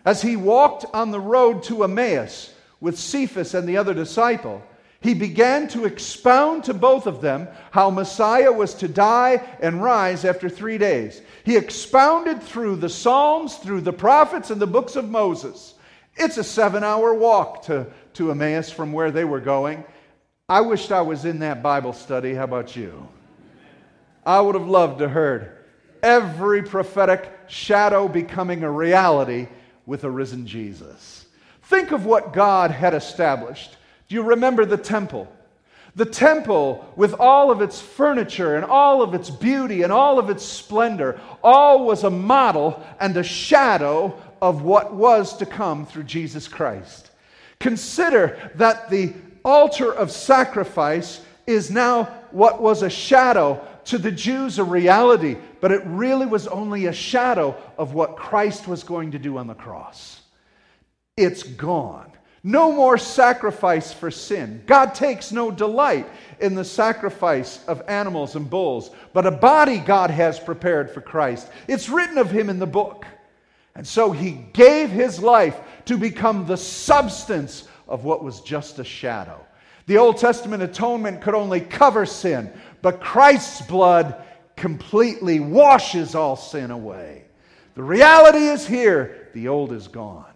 As 0.05 0.21
he 0.21 0.37
walked 0.37 0.85
on 0.93 1.11
the 1.11 1.21
road 1.21 1.63
to 1.65 1.85
Emmaus 1.85 2.53
with 2.83 2.99
Cephas 2.99 3.55
and 3.55 3.67
the 3.67 3.79
other 3.79 3.95
disciple, 3.95 4.63
he 5.01 5.15
began 5.15 5.69
to 5.69 5.85
expound 5.85 6.65
to 6.65 6.75
both 6.75 7.07
of 7.07 7.21
them 7.21 7.49
how 7.71 7.89
Messiah 7.89 8.51
was 8.51 8.75
to 8.75 8.89
die 8.89 9.47
and 9.61 9.83
rise 9.83 10.25
after 10.25 10.49
three 10.49 10.77
days. 10.77 11.23
He 11.45 11.57
expounded 11.57 12.43
through 12.43 12.77
the 12.77 12.89
Psalms, 12.89 13.57
through 13.57 13.83
the 13.83 13.93
prophets, 13.93 14.51
and 14.51 14.61
the 14.61 14.67
books 14.67 14.97
of 14.97 15.09
Moses. 15.09 15.75
It's 16.17 16.37
a 16.37 16.45
seven 16.45 16.83
hour 16.83 17.15
walk 17.15 17.63
to, 17.67 17.87
to 18.15 18.33
Emmaus 18.33 18.71
from 18.71 18.93
where 18.93 19.13
they 19.13 19.25
were 19.25 19.41
going. 19.41 19.85
I 20.49 20.63
wished 20.63 20.91
I 20.91 21.03
was 21.03 21.25
in 21.25 21.39
that 21.41 21.63
Bible 21.63 21.93
study. 21.93 22.35
How 22.35 22.45
about 22.45 22.75
you? 22.75 23.09
I 24.27 24.41
would 24.41 24.57
have 24.57 24.67
loved 24.67 24.99
to 24.99 25.09
heard 25.09 25.59
every 26.03 26.63
prophetic 26.63 27.33
shadow 27.47 28.09
becoming 28.09 28.63
a 28.63 28.71
reality 28.71 29.49
with 29.87 30.05
a 30.05 30.11
risen 30.11 30.47
Jesus. 30.47 31.27
Think 31.63 31.93
of 31.93 32.05
what 32.05 32.33
God 32.33 32.71
had 32.71 32.95
established. 32.95 33.77
Do 34.09 34.15
you 34.15 34.23
remember 34.23 34.65
the 34.65 34.77
temple? 34.77 35.31
The 35.95 36.07
temple, 36.07 36.93
with 36.97 37.15
all 37.15 37.51
of 37.51 37.61
its 37.61 37.81
furniture 37.81 38.57
and 38.57 38.65
all 38.65 39.03
of 39.03 39.15
its 39.15 39.31
beauty 39.31 39.83
and 39.83 39.93
all 39.93 40.19
of 40.19 40.31
its 40.31 40.45
splendor, 40.45 41.21
all 41.43 41.85
was 41.85 42.05
a 42.05 42.11
model 42.11 42.83
and 43.01 43.17
a 43.17 43.23
shadow 43.23 44.17
of 44.41 44.63
what 44.63 44.95
was 44.95 45.37
to 45.39 45.47
come 45.47 45.85
through 45.85 46.05
Jesus 46.05 46.47
Christ. 46.47 47.11
Consider 47.59 48.53
that 48.55 48.89
the 48.91 49.13
altar 49.45 49.93
of 49.93 50.11
sacrifice 50.11 51.21
is 51.47 51.71
now 51.71 52.05
what 52.31 52.61
was 52.61 52.83
a 52.83 52.91
shadow 52.91 53.61
to 53.87 53.99
the 53.99 54.13
Jews, 54.13 54.59
a 54.59 54.65
reality, 54.65 55.37
but 55.61 55.73
it 55.73 55.83
really 55.87 56.27
was 56.27 56.47
only 56.47 56.87
a 56.87 56.93
shadow 56.93 57.57
of 57.79 57.95
what 57.95 58.17
Christ 58.17 58.69
was 58.69 58.85
going 58.85 59.13
to 59.13 59.19
do 59.19 59.39
on 59.39 59.47
the 59.47 59.55
cross. 59.55 60.21
It's 61.17 61.43
gone. 61.43 62.08
No 62.43 62.73
more 62.73 62.99
sacrifice 62.99 63.93
for 63.93 64.11
sin. 64.11 64.63
God 64.67 64.95
takes 64.95 65.33
no 65.33 65.51
delight 65.51 66.09
in 66.41 66.55
the 66.55 66.65
sacrifice 66.65 67.65
of 67.67 67.83
animals 67.89 68.37
and 68.37 68.49
bulls, 68.49 68.91
but 69.13 69.27
a 69.27 69.31
body 69.31 69.79
God 69.79 70.11
has 70.11 70.39
prepared 70.39 70.91
for 70.91 71.01
Christ. 71.01 71.49
It's 71.67 71.89
written 71.89 72.19
of 72.19 72.31
him 72.31 72.49
in 72.49 72.59
the 72.59 72.67
book. 72.67 73.05
And 73.75 73.87
so 73.87 74.13
he 74.13 74.33
gave 74.53 74.91
his 74.91 75.21
life 75.21 75.59
to 75.87 75.97
become 75.97 76.47
the 76.47 76.57
substance 76.57 77.69
of 77.87 78.05
what 78.05 78.23
was 78.23 78.41
just 78.41 78.79
a 78.79 78.85
shadow. 78.85 79.45
The 79.87 79.99
Old 79.99 80.19
Testament 80.19 80.63
atonement 80.63 81.23
could 81.23 81.35
only 81.35 81.61
cover 81.61 82.05
sin, 82.05 82.53
but 82.83 83.01
Christ's 83.01 83.63
blood 83.63 84.23
completely 84.55 85.41
washes 85.41 86.15
all 86.15 86.37
sin 86.37 86.71
away. 86.71 87.25
The 87.75 87.83
reality 87.83 88.47
is 88.49 88.67
here, 88.67 89.29
the 89.33 89.49
old 89.49 89.73
is 89.73 89.89
gone. 89.89 90.27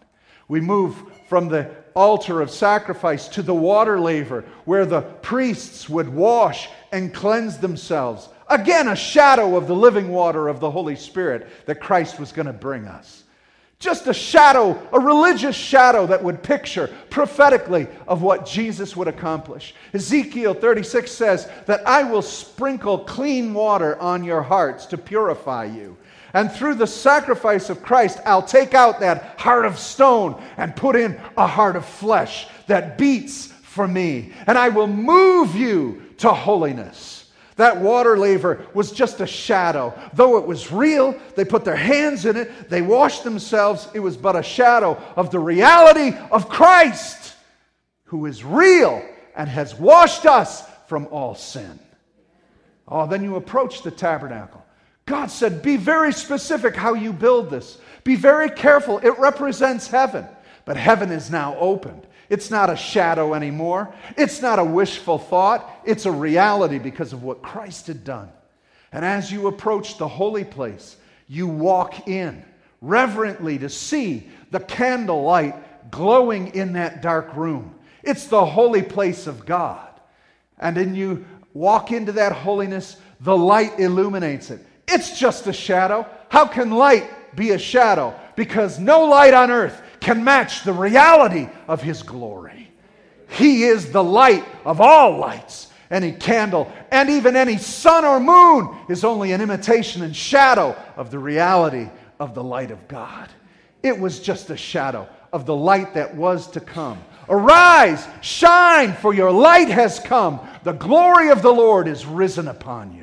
We 0.48 0.60
move 0.60 0.96
from 1.28 1.48
the 1.48 1.70
altar 1.94 2.40
of 2.40 2.50
sacrifice 2.50 3.28
to 3.28 3.42
the 3.42 3.54
water 3.54 3.98
laver 4.00 4.44
where 4.64 4.86
the 4.86 5.02
priests 5.02 5.88
would 5.88 6.08
wash 6.08 6.68
and 6.92 7.14
cleanse 7.14 7.58
themselves. 7.58 8.28
Again, 8.48 8.88
a 8.88 8.96
shadow 8.96 9.56
of 9.56 9.66
the 9.66 9.74
living 9.74 10.08
water 10.08 10.48
of 10.48 10.60
the 10.60 10.70
Holy 10.70 10.96
Spirit 10.96 11.48
that 11.66 11.80
Christ 11.80 12.20
was 12.20 12.32
going 12.32 12.46
to 12.46 12.52
bring 12.52 12.86
us. 12.86 13.24
Just 13.78 14.06
a 14.06 14.14
shadow, 14.14 14.80
a 14.92 15.00
religious 15.00 15.56
shadow 15.56 16.06
that 16.06 16.22
would 16.22 16.44
picture 16.44 16.88
prophetically 17.10 17.88
of 18.06 18.22
what 18.22 18.46
Jesus 18.46 18.94
would 18.94 19.08
accomplish. 19.08 19.74
Ezekiel 19.92 20.54
36 20.54 21.10
says 21.10 21.48
that 21.66 21.84
I 21.84 22.04
will 22.04 22.22
sprinkle 22.22 22.98
clean 22.98 23.52
water 23.52 23.98
on 23.98 24.22
your 24.22 24.42
hearts 24.42 24.86
to 24.86 24.98
purify 24.98 25.64
you. 25.64 25.96
And 26.34 26.50
through 26.50 26.76
the 26.76 26.86
sacrifice 26.86 27.68
of 27.68 27.82
Christ, 27.82 28.18
I'll 28.24 28.42
take 28.42 28.74
out 28.74 29.00
that 29.00 29.38
heart 29.38 29.66
of 29.66 29.78
stone 29.78 30.42
and 30.56 30.74
put 30.74 30.96
in 30.96 31.20
a 31.36 31.46
heart 31.46 31.76
of 31.76 31.84
flesh 31.84 32.46
that 32.66 32.96
beats 32.96 33.46
for 33.46 33.86
me. 33.86 34.32
And 34.46 34.56
I 34.56 34.70
will 34.70 34.86
move 34.86 35.54
you 35.54 36.02
to 36.18 36.32
holiness. 36.32 37.30
That 37.56 37.80
water 37.80 38.16
laver 38.16 38.66
was 38.72 38.92
just 38.92 39.20
a 39.20 39.26
shadow. 39.26 39.92
Though 40.14 40.38
it 40.38 40.46
was 40.46 40.72
real, 40.72 41.14
they 41.36 41.44
put 41.44 41.64
their 41.64 41.76
hands 41.76 42.24
in 42.24 42.36
it, 42.36 42.70
they 42.70 42.80
washed 42.80 43.24
themselves. 43.24 43.88
It 43.92 44.00
was 44.00 44.16
but 44.16 44.36
a 44.36 44.42
shadow 44.42 45.00
of 45.16 45.30
the 45.30 45.38
reality 45.38 46.16
of 46.30 46.48
Christ, 46.48 47.34
who 48.04 48.24
is 48.26 48.42
real 48.42 49.06
and 49.36 49.48
has 49.48 49.74
washed 49.74 50.24
us 50.24 50.64
from 50.86 51.06
all 51.10 51.34
sin. 51.34 51.78
Oh, 52.88 53.06
then 53.06 53.22
you 53.22 53.36
approach 53.36 53.82
the 53.82 53.90
tabernacle. 53.90 54.61
God 55.12 55.30
said, 55.30 55.60
Be 55.60 55.76
very 55.76 56.10
specific 56.10 56.74
how 56.74 56.94
you 56.94 57.12
build 57.12 57.50
this. 57.50 57.76
Be 58.02 58.16
very 58.16 58.48
careful. 58.48 58.98
It 59.00 59.18
represents 59.18 59.86
heaven. 59.86 60.26
But 60.64 60.78
heaven 60.78 61.12
is 61.12 61.30
now 61.30 61.54
opened. 61.58 62.06
It's 62.30 62.50
not 62.50 62.70
a 62.70 62.76
shadow 62.76 63.34
anymore. 63.34 63.92
It's 64.16 64.40
not 64.40 64.58
a 64.58 64.64
wishful 64.64 65.18
thought. 65.18 65.70
It's 65.84 66.06
a 66.06 66.10
reality 66.10 66.78
because 66.78 67.12
of 67.12 67.22
what 67.22 67.42
Christ 67.42 67.88
had 67.88 68.04
done. 68.04 68.30
And 68.90 69.04
as 69.04 69.30
you 69.30 69.48
approach 69.48 69.98
the 69.98 70.08
holy 70.08 70.44
place, 70.44 70.96
you 71.28 71.46
walk 71.46 72.08
in 72.08 72.42
reverently 72.80 73.58
to 73.58 73.68
see 73.68 74.30
the 74.50 74.60
candlelight 74.60 75.90
glowing 75.90 76.54
in 76.54 76.72
that 76.72 77.02
dark 77.02 77.36
room. 77.36 77.74
It's 78.02 78.28
the 78.28 78.46
holy 78.46 78.82
place 78.82 79.26
of 79.26 79.44
God. 79.44 79.90
And 80.58 80.74
then 80.74 80.94
you 80.94 81.26
walk 81.52 81.92
into 81.92 82.12
that 82.12 82.32
holiness, 82.32 82.96
the 83.20 83.36
light 83.36 83.78
illuminates 83.78 84.50
it. 84.50 84.64
It's 84.88 85.18
just 85.18 85.46
a 85.46 85.52
shadow. 85.52 86.06
How 86.28 86.46
can 86.46 86.70
light 86.70 87.36
be 87.36 87.50
a 87.50 87.58
shadow? 87.58 88.14
Because 88.36 88.78
no 88.78 89.04
light 89.04 89.34
on 89.34 89.50
earth 89.50 89.80
can 90.00 90.24
match 90.24 90.64
the 90.64 90.72
reality 90.72 91.48
of 91.68 91.82
His 91.82 92.02
glory. 92.02 92.70
He 93.28 93.64
is 93.64 93.92
the 93.92 94.04
light 94.04 94.44
of 94.64 94.80
all 94.80 95.18
lights. 95.18 95.68
Any 95.90 96.12
candle 96.12 96.72
and 96.90 97.10
even 97.10 97.36
any 97.36 97.58
sun 97.58 98.04
or 98.04 98.18
moon 98.18 98.74
is 98.88 99.04
only 99.04 99.32
an 99.32 99.42
imitation 99.42 100.02
and 100.02 100.16
shadow 100.16 100.74
of 100.96 101.10
the 101.10 101.18
reality 101.18 101.88
of 102.18 102.34
the 102.34 102.42
light 102.42 102.70
of 102.70 102.88
God. 102.88 103.28
It 103.82 103.98
was 103.98 104.20
just 104.20 104.48
a 104.50 104.56
shadow 104.56 105.08
of 105.32 105.44
the 105.44 105.56
light 105.56 105.94
that 105.94 106.14
was 106.14 106.50
to 106.52 106.60
come. 106.60 106.98
Arise, 107.28 108.06
shine, 108.20 108.94
for 108.94 109.14
your 109.14 109.30
light 109.30 109.68
has 109.68 109.98
come. 109.98 110.40
The 110.64 110.72
glory 110.72 111.30
of 111.30 111.42
the 111.42 111.52
Lord 111.52 111.88
is 111.88 112.06
risen 112.06 112.48
upon 112.48 112.94
you. 112.94 113.01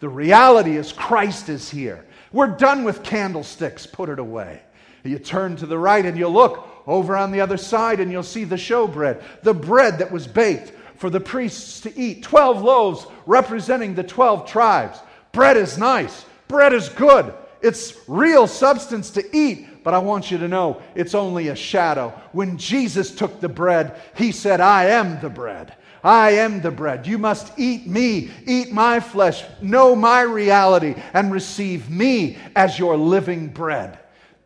The 0.00 0.08
reality 0.08 0.76
is 0.76 0.92
Christ 0.92 1.48
is 1.48 1.70
here. 1.70 2.04
We're 2.32 2.48
done 2.48 2.84
with 2.84 3.02
candlesticks, 3.02 3.86
put 3.86 4.08
it 4.08 4.18
away. 4.18 4.60
You 5.04 5.18
turn 5.18 5.56
to 5.56 5.66
the 5.66 5.78
right 5.78 6.04
and 6.04 6.16
you'll 6.16 6.32
look 6.32 6.68
over 6.86 7.16
on 7.16 7.30
the 7.30 7.40
other 7.40 7.56
side 7.56 8.00
and 8.00 8.10
you'll 8.10 8.22
see 8.22 8.44
the 8.44 8.56
showbread, 8.56 9.22
the 9.42 9.54
bread 9.54 9.98
that 9.98 10.10
was 10.10 10.26
baked 10.26 10.72
for 10.96 11.10
the 11.10 11.20
priests 11.20 11.80
to 11.80 11.98
eat. 11.98 12.22
12 12.22 12.62
loaves 12.62 13.06
representing 13.26 13.94
the 13.94 14.02
12 14.02 14.48
tribes. 14.48 14.98
Bread 15.32 15.56
is 15.56 15.78
nice, 15.78 16.24
bread 16.48 16.72
is 16.72 16.88
good. 16.88 17.34
It's 17.60 17.98
real 18.06 18.46
substance 18.46 19.10
to 19.12 19.36
eat, 19.36 19.82
but 19.84 19.94
I 19.94 19.98
want 19.98 20.30
you 20.30 20.38
to 20.38 20.48
know 20.48 20.82
it's 20.94 21.14
only 21.14 21.48
a 21.48 21.56
shadow. 21.56 22.10
When 22.32 22.58
Jesus 22.58 23.10
took 23.10 23.40
the 23.40 23.48
bread, 23.48 24.00
he 24.16 24.32
said, 24.32 24.60
I 24.60 24.86
am 24.86 25.20
the 25.20 25.30
bread. 25.30 25.74
I 26.04 26.32
am 26.32 26.60
the 26.60 26.70
bread. 26.70 27.06
You 27.06 27.16
must 27.16 27.58
eat 27.58 27.86
me, 27.86 28.30
eat 28.46 28.70
my 28.70 29.00
flesh, 29.00 29.42
know 29.62 29.96
my 29.96 30.20
reality, 30.20 30.94
and 31.14 31.32
receive 31.32 31.88
me 31.88 32.36
as 32.54 32.78
your 32.78 32.98
living 32.98 33.48
bread. 33.48 33.98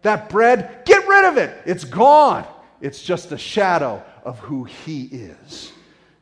That 0.02 0.30
bread, 0.30 0.82
get 0.84 1.06
rid 1.08 1.24
of 1.24 1.36
it. 1.36 1.60
It's 1.66 1.82
gone. 1.82 2.46
It's 2.80 3.02
just 3.02 3.32
a 3.32 3.38
shadow 3.38 4.04
of 4.24 4.38
who 4.38 4.64
He 4.64 5.06
is. 5.06 5.72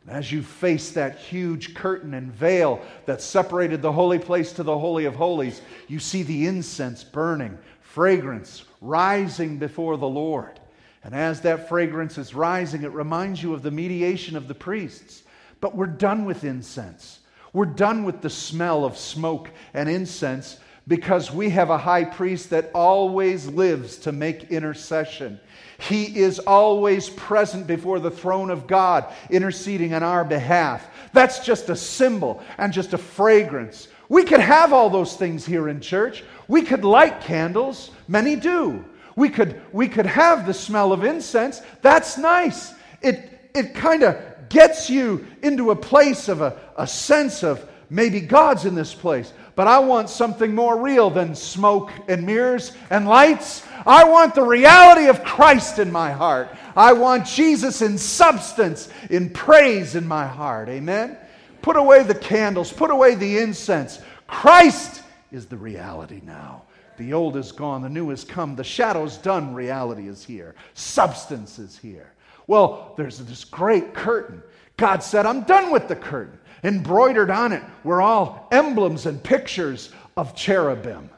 as 0.09 0.33
you 0.33 0.41
face 0.41 0.93
that 0.93 1.19
huge 1.19 1.75
curtain 1.75 2.15
and 2.15 2.33
veil 2.33 2.81
that 3.05 3.21
separated 3.21 3.83
the 3.83 3.93
holy 3.93 4.21
place 4.21 4.53
to 4.53 4.63
the 4.63 4.79
Holy 4.79 5.05
of 5.05 5.17
Holies, 5.17 5.61
you 5.89 5.99
see 5.99 6.23
the 6.23 6.47
incense 6.47 7.05
burning, 7.05 7.59
fragrance 7.81 8.65
rising 8.81 9.59
before 9.59 9.99
the 9.99 10.09
Lord. 10.09 10.61
And 11.05 11.15
as 11.15 11.41
that 11.43 11.69
fragrance 11.69 12.19
is 12.19 12.35
rising, 12.35 12.85
it 12.85 12.93
reminds 12.93 13.43
you 13.43 13.53
of 13.53 13.63
the 13.63 13.71
mediation 13.71 14.37
of 14.37 14.49
the 14.49 14.55
priests. 14.55 15.25
But 15.61 15.75
we're 15.75 15.87
done 15.87 16.25
with 16.25 16.45
incense. 16.45 17.21
We're 17.53 17.67
done 17.67 18.05
with 18.05 18.21
the 18.21 18.31
smell 18.31 18.85
of 18.85 18.99
smoke 18.99 19.51
and 19.73 19.89
incense 19.89 20.59
because 20.89 21.33
we 21.33 21.51
have 21.51 21.71
a 21.71 21.79
high 21.79 22.05
priest 22.05 22.51
that 22.51 22.71
always 22.75 23.47
lives 23.47 23.99
to 23.99 24.13
make 24.13 24.51
intercession. 24.51 25.41
He 25.79 26.05
is 26.19 26.39
always 26.39 27.11
present 27.11 27.67
before 27.67 27.99
the 27.99 28.11
throne 28.11 28.51
of 28.51 28.67
God, 28.67 29.13
interceding 29.31 29.95
on 29.95 30.03
our 30.03 30.25
behalf. 30.25 30.87
That's 31.13 31.41
just 31.41 31.69
a 31.71 31.77
symbol 31.77 32.43
and 32.57 32.73
just 32.73 32.93
a 32.93 32.99
fragrance. 32.99 33.89
We 34.09 34.25
could 34.25 34.41
have 34.41 34.73
all 34.73 34.89
those 34.89 35.17
things 35.17 35.45
here 35.45 35.69
in 35.69 35.81
church. 35.81 36.23
We 36.47 36.63
could 36.63 36.85
light 36.85 37.21
candles, 37.21 37.91
many 38.07 38.37
do. 38.37 38.85
We 39.17 39.29
could, 39.29 39.61
we 39.73 39.89
could 39.89 40.07
have 40.07 40.47
the 40.47 40.55
smell 40.55 40.93
of 40.93 41.05
incense. 41.05 41.63
That's 41.83 42.17
nice. 42.17 42.75
It, 43.03 43.51
it 43.55 43.75
kind 43.75 44.03
of 44.03 44.36
gets 44.49 44.91
you 44.91 45.27
into 45.43 45.71
a 45.71 45.77
place 45.77 46.29
of 46.29 46.41
a, 46.41 46.59
a 46.77 46.87
sense 46.87 47.43
of 47.43 47.67
Maybe 47.89 48.21
God's 48.21 48.65
in 48.65 48.75
this 48.75 48.95
place, 48.95 49.33
but 49.55 49.69
I 49.69 49.79
want 49.79 50.11
something 50.11 50.55
more 50.55 50.81
real 50.81 51.09
than 51.09 51.37
smoke 51.37 51.93
and 52.09 52.27
mirrors 52.27 52.73
and 52.91 53.07
lights. 53.07 53.65
I 53.87 54.05
want 54.05 54.35
the 54.35 54.43
reality 54.43 55.07
of 55.07 55.23
Christ 55.23 55.79
in 55.79 55.93
my 55.93 56.11
heart. 56.11 56.49
I 56.75 56.95
want 56.95 57.27
Jesus 57.27 57.83
in 57.83 57.97
substance, 57.97 58.89
in 59.09 59.31
praise 59.31 59.95
in 59.95 60.07
my 60.07 60.27
heart. 60.27 60.69
Amen? 60.69 61.17
Put 61.63 61.77
away 61.77 62.03
the 62.03 62.15
candles, 62.15 62.73
put 62.73 62.91
away 62.91 63.15
the 63.15 63.39
incense. 63.39 64.01
Christ 64.27 65.03
is 65.31 65.47
the 65.47 65.57
reality 65.57 66.21
now. 66.25 66.63
The 66.97 67.13
old 67.13 67.37
is 67.37 67.53
gone, 67.53 67.83
the 67.83 67.89
new 67.89 68.09
has 68.09 68.25
come, 68.25 68.57
the 68.57 68.65
shadow's 68.65 69.17
done, 69.19 69.55
reality 69.55 70.09
is 70.09 70.25
here, 70.25 70.55
substance 70.75 71.59
is 71.59 71.79
here. 71.79 72.11
Well, 72.47 72.95
there's 72.97 73.19
this 73.19 73.45
great 73.45 73.95
curtain. 73.95 74.43
God 74.77 75.03
said, 75.03 75.27
I'm 75.27 75.43
done 75.43 75.71
with 75.71 75.89
the 75.89 75.97
curtain. 75.97 76.39
Embroidered 76.63 77.31
on 77.31 77.53
it 77.53 77.63
were 77.85 78.03
all 78.03 78.49
emblems 78.51 79.07
and 79.07 79.23
pictures 79.23 79.91
of 80.17 80.35
cherubim. 80.35 81.11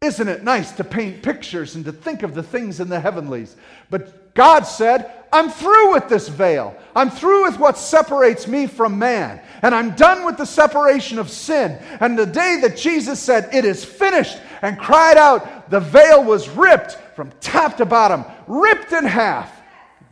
Isn't 0.00 0.28
it 0.28 0.44
nice 0.44 0.72
to 0.72 0.84
paint 0.84 1.22
pictures 1.22 1.74
and 1.74 1.84
to 1.84 1.92
think 1.92 2.22
of 2.22 2.34
the 2.34 2.42
things 2.42 2.80
in 2.80 2.88
the 2.88 2.98
heavenlies? 2.98 3.56
But 3.90 4.34
God 4.34 4.62
said, 4.62 5.12
I'm 5.32 5.50
through 5.50 5.92
with 5.92 6.08
this 6.08 6.28
veil. 6.28 6.74
I'm 6.96 7.10
through 7.10 7.44
with 7.44 7.58
what 7.58 7.76
separates 7.76 8.48
me 8.48 8.66
from 8.66 8.98
man. 8.98 9.42
And 9.60 9.74
I'm 9.74 9.94
done 9.96 10.24
with 10.24 10.38
the 10.38 10.46
separation 10.46 11.18
of 11.18 11.28
sin. 11.28 11.78
And 12.00 12.18
the 12.18 12.24
day 12.24 12.60
that 12.62 12.78
Jesus 12.78 13.20
said, 13.20 13.54
It 13.54 13.66
is 13.66 13.84
finished, 13.84 14.38
and 14.62 14.78
cried 14.78 15.18
out, 15.18 15.68
the 15.70 15.80
veil 15.80 16.24
was 16.24 16.48
ripped 16.48 16.92
from 17.14 17.30
top 17.40 17.76
to 17.76 17.86
bottom, 17.86 18.24
ripped 18.46 18.92
in 18.92 19.04
half, 19.04 19.59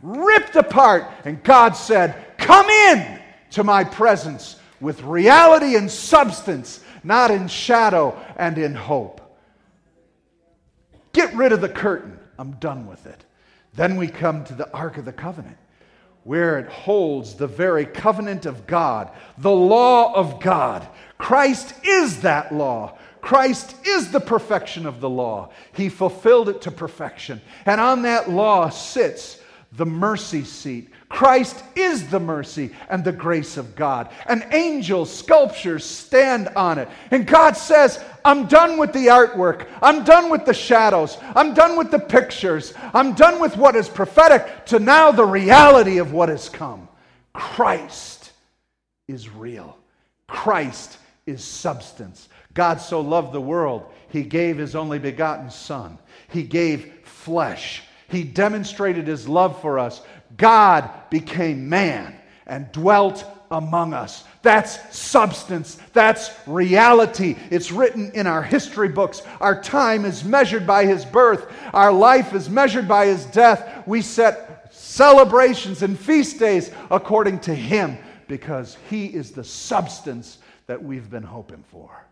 ripped 0.01 0.55
apart. 0.55 1.11
And 1.25 1.43
God 1.43 1.75
said, 1.75 2.37
Come 2.37 2.67
in 2.69 3.19
to 3.51 3.63
my 3.63 3.83
presence 3.83 4.57
with 4.79 5.01
reality 5.03 5.75
and 5.75 5.89
substance, 5.89 6.81
not 7.03 7.31
in 7.31 7.47
shadow 7.47 8.19
and 8.37 8.57
in 8.57 8.73
hope. 8.73 9.21
Get 11.13 11.33
rid 11.35 11.51
of 11.51 11.61
the 11.61 11.69
curtain. 11.69 12.19
I'm 12.37 12.53
done 12.53 12.87
with 12.87 13.05
it. 13.05 13.25
Then 13.73 13.97
we 13.97 14.07
come 14.07 14.43
to 14.45 14.53
the 14.53 14.71
Ark 14.73 14.97
of 14.97 15.05
the 15.05 15.13
Covenant, 15.13 15.57
where 16.23 16.59
it 16.59 16.69
holds 16.69 17.35
the 17.35 17.47
very 17.47 17.85
covenant 17.85 18.45
of 18.45 18.67
God, 18.67 19.11
the 19.37 19.51
law 19.51 20.13
of 20.13 20.39
God. 20.39 20.87
Christ 21.17 21.73
is 21.83 22.21
that 22.21 22.53
law. 22.53 22.97
Christ 23.21 23.75
is 23.85 24.11
the 24.11 24.19
perfection 24.19 24.85
of 24.85 25.01
the 25.01 25.09
law. 25.09 25.49
He 25.73 25.89
fulfilled 25.89 26.49
it 26.49 26.61
to 26.61 26.71
perfection. 26.71 27.41
And 27.65 27.81
on 27.81 28.03
that 28.03 28.29
law 28.29 28.69
sits 28.69 29.38
the 29.71 29.85
mercy 29.85 30.43
seat 30.43 30.89
Christ 31.09 31.63
is 31.75 32.07
the 32.07 32.19
mercy 32.19 32.69
and 32.87 33.03
the 33.03 33.11
grace 33.11 33.57
of 33.57 33.75
God. 33.75 34.09
And 34.27 34.45
angels, 34.51 35.11
sculptures 35.13 35.83
stand 35.83 36.49
on 36.49 36.77
it. 36.77 36.87
And 37.09 37.25
God 37.25 37.57
says, 37.57 38.01
I'm 38.23 38.45
done 38.45 38.77
with 38.77 38.93
the 38.93 39.07
artwork. 39.07 39.67
I'm 39.81 40.03
done 40.03 40.29
with 40.29 40.45
the 40.45 40.53
shadows. 40.53 41.17
I'm 41.35 41.55
done 41.55 41.77
with 41.77 41.89
the 41.89 41.99
pictures. 41.99 42.75
I'm 42.93 43.15
done 43.15 43.41
with 43.41 43.57
what 43.57 43.75
is 43.75 43.89
prophetic 43.89 44.67
to 44.67 44.77
now 44.77 45.11
the 45.11 45.25
reality 45.25 45.97
of 45.97 46.13
what 46.13 46.29
has 46.29 46.47
come. 46.47 46.87
Christ 47.33 48.31
is 49.07 49.29
real. 49.29 49.77
Christ 50.27 50.99
is 51.25 51.43
substance. 51.43 52.29
God 52.53 52.81
so 52.81 53.01
loved 53.01 53.33
the 53.33 53.41
world, 53.41 53.91
he 54.09 54.23
gave 54.23 54.57
his 54.57 54.75
only 54.75 54.99
begotten 54.99 55.49
Son. 55.49 55.97
He 56.29 56.43
gave 56.43 56.91
flesh. 57.03 57.81
He 58.09 58.23
demonstrated 58.23 59.07
his 59.07 59.27
love 59.27 59.61
for 59.61 59.79
us 59.79 60.01
God 60.37 60.89
became 61.09 61.69
man 61.69 62.15
and 62.45 62.71
dwelt 62.71 63.25
among 63.51 63.93
us. 63.93 64.23
That's 64.41 64.97
substance. 64.97 65.77
That's 65.93 66.31
reality. 66.47 67.35
It's 67.49 67.71
written 67.71 68.11
in 68.11 68.27
our 68.27 68.43
history 68.43 68.89
books. 68.89 69.21
Our 69.41 69.61
time 69.61 70.05
is 70.05 70.23
measured 70.23 70.65
by 70.65 70.85
his 70.85 71.03
birth, 71.05 71.51
our 71.73 71.91
life 71.91 72.33
is 72.33 72.49
measured 72.49 72.87
by 72.87 73.07
his 73.07 73.25
death. 73.25 73.85
We 73.87 74.01
set 74.01 74.73
celebrations 74.73 75.81
and 75.81 75.99
feast 75.99 76.39
days 76.39 76.71
according 76.91 77.39
to 77.41 77.55
him 77.55 77.97
because 78.27 78.77
he 78.89 79.07
is 79.07 79.31
the 79.31 79.43
substance 79.43 80.37
that 80.67 80.81
we've 80.81 81.09
been 81.09 81.23
hoping 81.23 81.63
for. 81.71 82.05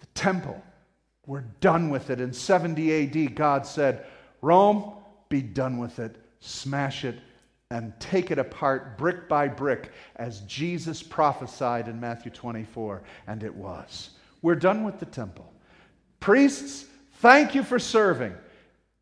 The 0.00 0.06
temple, 0.14 0.62
we're 1.30 1.44
done 1.60 1.90
with 1.90 2.10
it. 2.10 2.20
In 2.20 2.32
70 2.32 3.04
AD, 3.04 3.36
God 3.36 3.64
said, 3.64 4.04
Rome, 4.42 4.94
be 5.28 5.40
done 5.40 5.78
with 5.78 6.00
it, 6.00 6.16
smash 6.40 7.04
it, 7.04 7.20
and 7.70 7.92
take 8.00 8.32
it 8.32 8.38
apart 8.40 8.98
brick 8.98 9.28
by 9.28 9.46
brick 9.46 9.92
as 10.16 10.40
Jesus 10.40 11.04
prophesied 11.04 11.86
in 11.86 12.00
Matthew 12.00 12.32
24. 12.32 13.04
And 13.28 13.44
it 13.44 13.54
was. 13.54 14.10
We're 14.42 14.56
done 14.56 14.82
with 14.82 14.98
the 14.98 15.06
temple. 15.06 15.52
Priests, 16.18 16.86
thank 17.18 17.54
you 17.54 17.62
for 17.62 17.78
serving. 17.78 18.34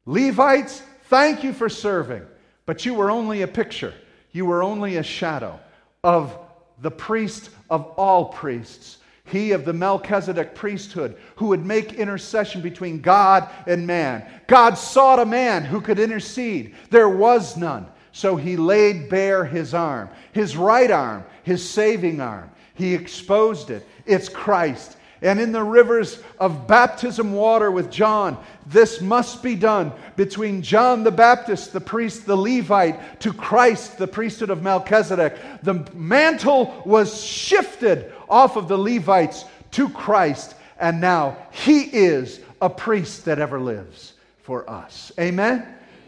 Levites, 0.05 0.83
thank 1.05 1.43
you 1.43 1.55
for 1.55 1.71
serving. 1.71 2.27
But 2.67 2.85
you 2.85 2.93
were 2.93 3.11
only 3.11 3.41
a 3.41 3.49
picture, 3.49 3.95
you 4.33 4.45
were 4.45 4.63
only 4.63 4.99
a 4.99 5.03
shadow 5.03 5.59
of 6.05 6.39
the 6.83 6.91
priest 6.91 7.49
of 7.71 7.87
all 7.97 8.27
priests 8.27 8.98
he 9.31 9.53
of 9.53 9.65
the 9.65 9.73
Melchizedek 9.73 10.55
priesthood, 10.55 11.17
who 11.37 11.47
would 11.47 11.65
make 11.65 11.95
intercession 11.95 12.61
between 12.61 13.01
God 13.01 13.49
and 13.67 13.87
man. 13.87 14.27
God 14.47 14.75
sought 14.75 15.19
a 15.19 15.27
man 15.27 15.65
who 15.65 15.81
could 15.81 15.99
intercede. 15.99 16.75
There 16.91 17.09
was 17.09 17.57
none. 17.57 17.87
So 18.13 18.37
he 18.37 18.57
laid 18.57 19.09
bare 19.09 19.45
his 19.45 19.75
arm, 19.75 20.09
his 20.33 20.57
right 20.57 20.91
arm, 20.91 21.25
his 21.43 21.69
saving 21.69 22.21
arm. 22.21 22.51
He 22.75 22.95
exposed 22.95 23.71
it. 23.71 23.87
It's 24.07 24.29
Christ. 24.29 24.97
And 25.21 25.41
in 25.41 25.51
the 25.51 25.65
rivers 25.65 26.23
of 26.39 26.69
baptism 26.69 27.33
water 27.33 27.71
with 27.71 27.91
John, 27.91 28.39
this 28.67 29.01
must 29.01 29.43
be 29.43 29.57
done 29.57 29.93
between 30.15 30.63
John 30.63 31.03
the 31.03 31.11
Baptist, 31.11 31.73
the 31.73 31.81
priest, 31.81 32.25
the 32.25 32.37
Levite, 32.37 33.21
to 33.21 33.33
Christ, 33.33 33.99
the 33.99 34.07
priesthood 34.07 34.51
of 34.51 34.63
Melchizedek. 34.63 35.37
The 35.63 35.85
mantle 35.93 36.83
was 36.87 37.23
shifted 37.23 38.13
off 38.29 38.57
of 38.57 38.69
the 38.69 38.79
Levites 38.79 39.45
to 39.73 39.89
Christ, 39.89 40.55
and 40.79 41.01
now 41.01 41.37
he 41.51 41.83
is 41.83 42.41
a 42.61 42.71
priest 42.71 43.25
that 43.25 43.39
ever 43.39 43.61
lives 43.61 44.15
for 44.43 44.69
us. 44.69 45.13
Amen? 45.19 45.67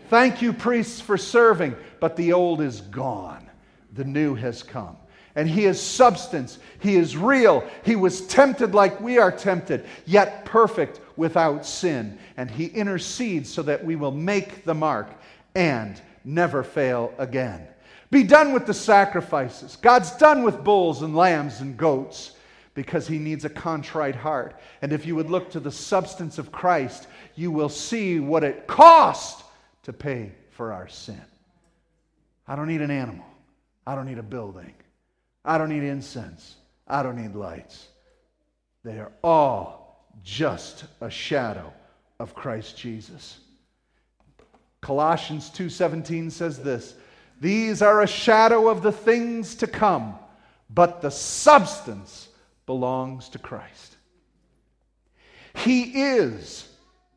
Thank 0.08 0.42
you, 0.42 0.52
priests, 0.52 1.00
for 1.00 1.16
serving, 1.16 1.76
but 2.00 2.16
the 2.16 2.32
old 2.32 2.60
is 2.60 2.80
gone, 2.80 3.48
the 3.92 4.04
new 4.04 4.34
has 4.34 4.62
come. 4.62 4.96
And 5.36 5.48
he 5.48 5.64
is 5.64 5.80
substance. 5.80 6.58
He 6.80 6.96
is 6.96 7.16
real. 7.16 7.64
He 7.84 7.94
was 7.94 8.26
tempted 8.26 8.74
like 8.74 9.00
we 9.00 9.18
are 9.18 9.30
tempted, 9.30 9.86
yet 10.04 10.44
perfect 10.44 11.00
without 11.16 11.64
sin. 11.64 12.18
And 12.36 12.50
he 12.50 12.66
intercedes 12.66 13.48
so 13.48 13.62
that 13.62 13.84
we 13.84 13.94
will 13.94 14.10
make 14.10 14.64
the 14.64 14.74
mark 14.74 15.08
and 15.54 16.00
never 16.24 16.64
fail 16.64 17.14
again. 17.16 17.66
Be 18.10 18.24
done 18.24 18.52
with 18.52 18.66
the 18.66 18.74
sacrifices. 18.74 19.76
God's 19.76 20.10
done 20.12 20.42
with 20.42 20.64
bulls 20.64 21.02
and 21.02 21.14
lambs 21.14 21.60
and 21.60 21.76
goats 21.76 22.32
because 22.74 23.06
he 23.06 23.18
needs 23.18 23.44
a 23.44 23.50
contrite 23.50 24.16
heart. 24.16 24.58
And 24.82 24.92
if 24.92 25.06
you 25.06 25.14
would 25.16 25.30
look 25.30 25.50
to 25.50 25.60
the 25.60 25.70
substance 25.70 26.38
of 26.38 26.50
Christ, 26.50 27.06
you 27.36 27.50
will 27.50 27.68
see 27.68 28.18
what 28.18 28.42
it 28.44 28.66
cost 28.66 29.44
to 29.84 29.92
pay 29.92 30.32
for 30.50 30.72
our 30.72 30.88
sin. 30.88 31.20
I 32.48 32.56
don't 32.56 32.68
need 32.68 32.82
an 32.82 32.90
animal. 32.90 33.26
I 33.86 33.94
don't 33.94 34.06
need 34.06 34.18
a 34.18 34.22
building. 34.22 34.74
I 35.44 35.56
don't 35.58 35.68
need 35.68 35.84
incense. 35.84 36.56
I 36.86 37.02
don't 37.02 37.16
need 37.16 37.34
lights. 37.34 37.86
They 38.84 38.98
are 38.98 39.12
all 39.22 40.08
just 40.24 40.84
a 41.00 41.10
shadow 41.10 41.72
of 42.18 42.34
Christ 42.34 42.76
Jesus. 42.76 43.38
Colossians 44.80 45.50
2:17 45.50 46.30
says 46.30 46.62
this, 46.62 46.94
these 47.40 47.80
are 47.80 48.02
a 48.02 48.06
shadow 48.06 48.68
of 48.68 48.82
the 48.82 48.92
things 48.92 49.54
to 49.56 49.66
come, 49.66 50.14
but 50.68 51.00
the 51.00 51.10
substance 51.10 52.28
belongs 52.66 53.30
to 53.30 53.38
Christ. 53.38 53.96
He 55.54 55.82
is 55.82 56.68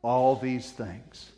all 0.02 0.36
these 0.38 0.72
things. 0.72 1.32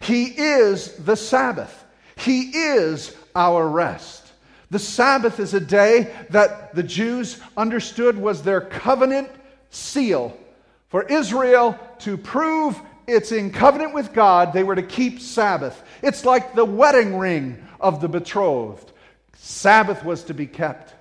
He 0.00 0.24
is 0.24 0.96
the 0.96 1.16
Sabbath. 1.16 1.84
He 2.16 2.50
is 2.50 3.16
our 3.34 3.66
rest. 3.68 4.32
The 4.70 4.78
Sabbath 4.78 5.38
is 5.38 5.54
a 5.54 5.60
day 5.60 6.14
that 6.30 6.74
the 6.74 6.82
Jews 6.82 7.40
understood 7.56 8.18
was 8.18 8.42
their 8.42 8.60
covenant 8.60 9.30
seal. 9.70 10.36
For 10.88 11.04
Israel 11.04 11.78
to 12.00 12.16
prove 12.16 12.80
it's 13.06 13.32
in 13.32 13.50
covenant 13.50 13.94
with 13.94 14.12
God, 14.12 14.52
they 14.52 14.62
were 14.62 14.74
to 14.76 14.82
keep 14.82 15.20
Sabbath. 15.20 15.82
It's 16.02 16.24
like 16.24 16.54
the 16.54 16.64
wedding 16.64 17.18
ring 17.18 17.66
of 17.82 18.00
the 18.00 18.08
betrothed. 18.08 18.92
Sabbath 19.36 20.04
was 20.04 20.24
to 20.24 20.34
be 20.34 20.46
kept. 20.46 20.94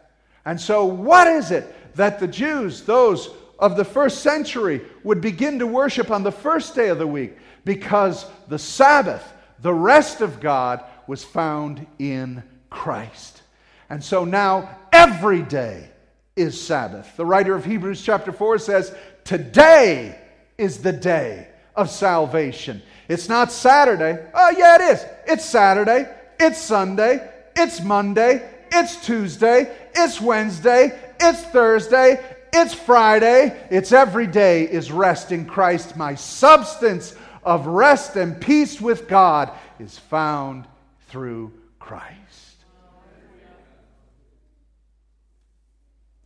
And 0.46 0.60
so, 0.60 0.86
what 0.86 1.28
is 1.28 1.52
it 1.52 1.96
that 1.96 2.20
the 2.20 2.28
Jews, 2.28 2.82
those 2.82 3.30
of 3.60 3.78
the 3.78 3.86
first 3.86 4.22
century, 4.22 4.82
would 5.04 5.22
begin 5.22 5.60
to 5.60 5.67
worship 5.67 6.10
on 6.10 6.24
the 6.24 6.32
first 6.32 6.76
day 6.76 6.89
of 6.89 6.98
the 6.98 7.08
week? 7.08 7.38
Because 7.63 8.26
the 8.48 8.58
Sabbath, 8.60 9.24
the 9.62 9.74
rest 9.74 10.22
of 10.22 10.39
God, 10.39 10.84
was 11.06 11.24
found 11.24 11.86
in 12.00 12.41
Christ. 12.70 13.41
And 13.89 14.04
so 14.04 14.26
now, 14.26 14.78
every 14.91 15.44
day, 15.44 15.91
is 16.36 16.60
Sabbath. 16.60 17.15
The 17.17 17.26
writer 17.26 17.56
of 17.56 17.65
Hebrews 17.65 18.02
chapter 18.02 18.32
4 18.32 18.58
says, 18.60 18.96
Today 19.24 20.20
is 20.58 20.80
the 20.80 20.94
day 20.94 21.48
of 21.76 21.89
salvation. 21.89 22.82
It's 23.08 23.30
not 23.30 23.52
Saturday. 23.52 24.26
Oh, 24.34 24.56
yeah, 24.58 24.76
it 24.76 24.94
is. 24.94 25.06
It's 25.28 25.46
Saturday. 25.46 26.08
It's 26.43 26.60
Sunday. 26.60 27.30
It's 27.56 27.82
Monday. 27.82 28.41
It's 28.71 28.95
Tuesday. 29.06 29.71
It's 29.93 30.19
Wednesday. 30.19 30.99
It's 31.19 31.43
Thursday. 31.43 32.19
It's 32.51 32.73
Friday. 32.73 33.56
It's 33.69 33.91
every 33.91 34.25
day 34.25 34.63
is 34.63 34.91
rest 34.91 35.32
in 35.32 35.45
Christ. 35.45 35.95
My 35.95 36.15
substance 36.15 37.15
of 37.43 37.67
rest 37.67 38.15
and 38.15 38.41
peace 38.41 38.82
with 38.82 39.08
God 39.08 39.51
is 39.80 39.99
found 39.99 40.65
through 41.10 41.54
Christ. 41.77 42.17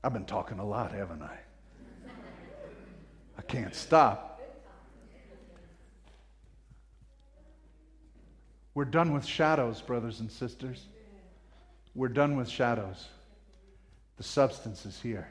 I've 0.01 0.13
been 0.13 0.23
talking 0.23 0.59
a 0.59 0.65
lot, 0.65 0.93
haven't 0.93 1.23
I? 1.23 1.37
I 3.37 3.41
can't 3.41 3.75
stop. 3.75 4.34
We're 8.75 8.85
done 8.85 9.13
with 9.13 9.25
shadows, 9.25 9.81
brothers 9.81 10.19
and 10.19 10.29
sisters. 10.29 10.85
We're 11.95 12.09
done 12.09 12.35
with 12.35 12.49
shadows. 12.49 13.07
The 14.17 14.23
substance 14.23 14.85
is 14.85 14.99
here. 14.99 15.29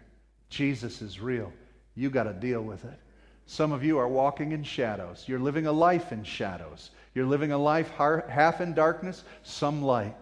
Jesus 0.49 1.03
is 1.03 1.21
real. 1.21 1.53
You 1.95 2.11
got 2.11 2.25
to 2.25 2.33
deal 2.33 2.63
with 2.63 2.85
it. 2.85 2.99
Some 3.47 3.73
of 3.73 3.85
you 3.85 3.99
are 3.99 4.09
walking 4.09 4.53
in 4.53 4.65
shadows. 4.65 5.25
You're 5.27 5.39
living 5.39 5.67
a 5.67 5.73
life 5.73 6.11
in 6.11 6.25
shadows. 6.25 6.91
You're 7.15 7.27
living 7.27 7.53
a 7.53 7.59
life 7.59 7.91
half 7.91 8.63
in 8.63 8.73
darkness, 8.73 9.23
some 9.43 9.83
light. 9.83 10.17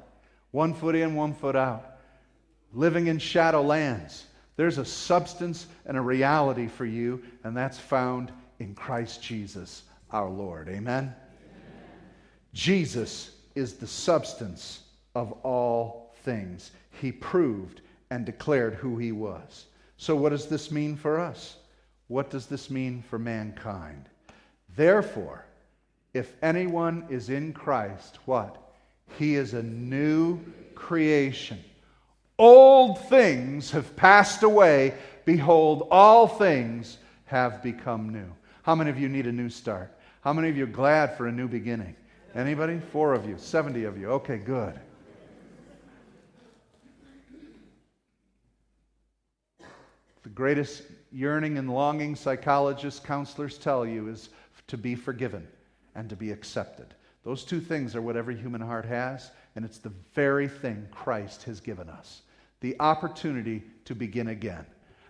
One 0.51 0.75
foot 0.75 0.97
in, 0.97 1.15
one 1.15 1.33
foot 1.33 1.55
out. 1.55 1.99
Living 2.73 3.07
in 3.07 3.19
shadow 3.19 3.63
lands. 3.63 4.27
There's 4.57 4.79
a 4.79 4.85
substance 4.85 5.67
and 5.87 5.97
a 5.97 6.01
reality 6.01 6.67
for 6.67 6.85
you, 6.85 7.23
and 7.45 7.57
that's 7.57 7.79
found 7.79 8.33
in 8.59 8.75
Christ 8.75 9.23
Jesus 9.23 9.85
our 10.11 10.29
Lord. 10.29 10.69
Amen? 10.69 11.15
Jesus 12.53 13.31
is 13.55 13.75
the 13.75 13.87
substance 13.87 14.81
of 15.15 15.33
all 15.43 16.15
things. 16.23 16.71
He 17.01 17.13
proved 17.13 17.81
and 18.11 18.25
declared 18.25 18.75
who 18.75 18.99
he 18.99 19.13
was. 19.13 19.67
So, 19.97 20.15
what 20.17 20.31
does 20.31 20.47
this 20.47 20.71
mean 20.71 20.97
for 20.97 21.19
us? 21.21 21.57
What 22.09 22.31
does 22.31 22.47
this 22.47 22.71
mean 22.71 23.03
for 23.09 23.19
mankind? 23.19 24.09
Therefore, 24.77 25.45
if 26.13 26.35
anyone 26.43 27.07
is 27.09 27.31
in 27.31 27.53
Christ, 27.53 28.19
what? 28.27 28.59
He 29.19 29.37
is 29.37 29.55
a 29.55 29.63
new 29.63 30.41
creation. 30.75 31.59
Old 32.39 32.99
things 33.07 33.71
have 33.71 33.95
passed 33.97 34.43
away. 34.43 34.95
Behold, 35.25 35.89
all 35.91 36.27
things 36.27 36.99
have 37.27 37.63
become 37.63 38.11
new. 38.11 38.31
How 38.63 38.75
many 38.75 38.91
of 38.91 38.99
you 38.99 39.09
need 39.09 39.27
a 39.27 39.33
new 39.33 39.49
start? 39.49 39.97
How 40.23 40.33
many 40.33 40.49
of 40.49 40.57
you 40.57 40.65
are 40.65 40.67
glad 40.67 41.17
for 41.17 41.27
a 41.27 41.33
new 41.33 41.49
beginning? 41.49 41.97
Anybody? 42.35 42.81
Four 42.93 43.15
of 43.15 43.29
you, 43.29 43.37
70 43.39 43.85
of 43.85 43.99
you. 43.99 44.09
Okay, 44.11 44.39
good. 44.39 44.79
The 50.23 50.29
greatest 50.29 50.85
yearning 51.11 51.59
and 51.59 51.69
longing 51.69 52.15
psychologists, 52.15 53.01
counselors 53.01 53.59
tell 53.59 53.85
you 53.85 54.09
is 54.09 54.31
to 54.69 54.79
be 54.79 54.95
forgiven 54.95 55.47
and 55.95 56.09
to 56.09 56.17
be 56.17 56.31
accepted. 56.31 56.95
Those 57.25 57.45
two 57.45 57.61
things 57.61 57.95
are 57.95 58.03
what 58.03 58.17
every 58.17 58.37
human 58.37 58.61
heart 58.61 58.87
has, 58.87 59.31
and 59.57 59.65
it's 59.65 59.79
the 59.79 59.93
very 60.15 60.49
thing 60.49 60.89
Christ 60.91 61.43
has 61.45 61.61
given 61.61 61.89
us 61.89 62.23
the 62.63 62.77
opportunity 62.81 63.63
to 63.85 63.95
begin 63.95 64.29
again. 64.29 64.65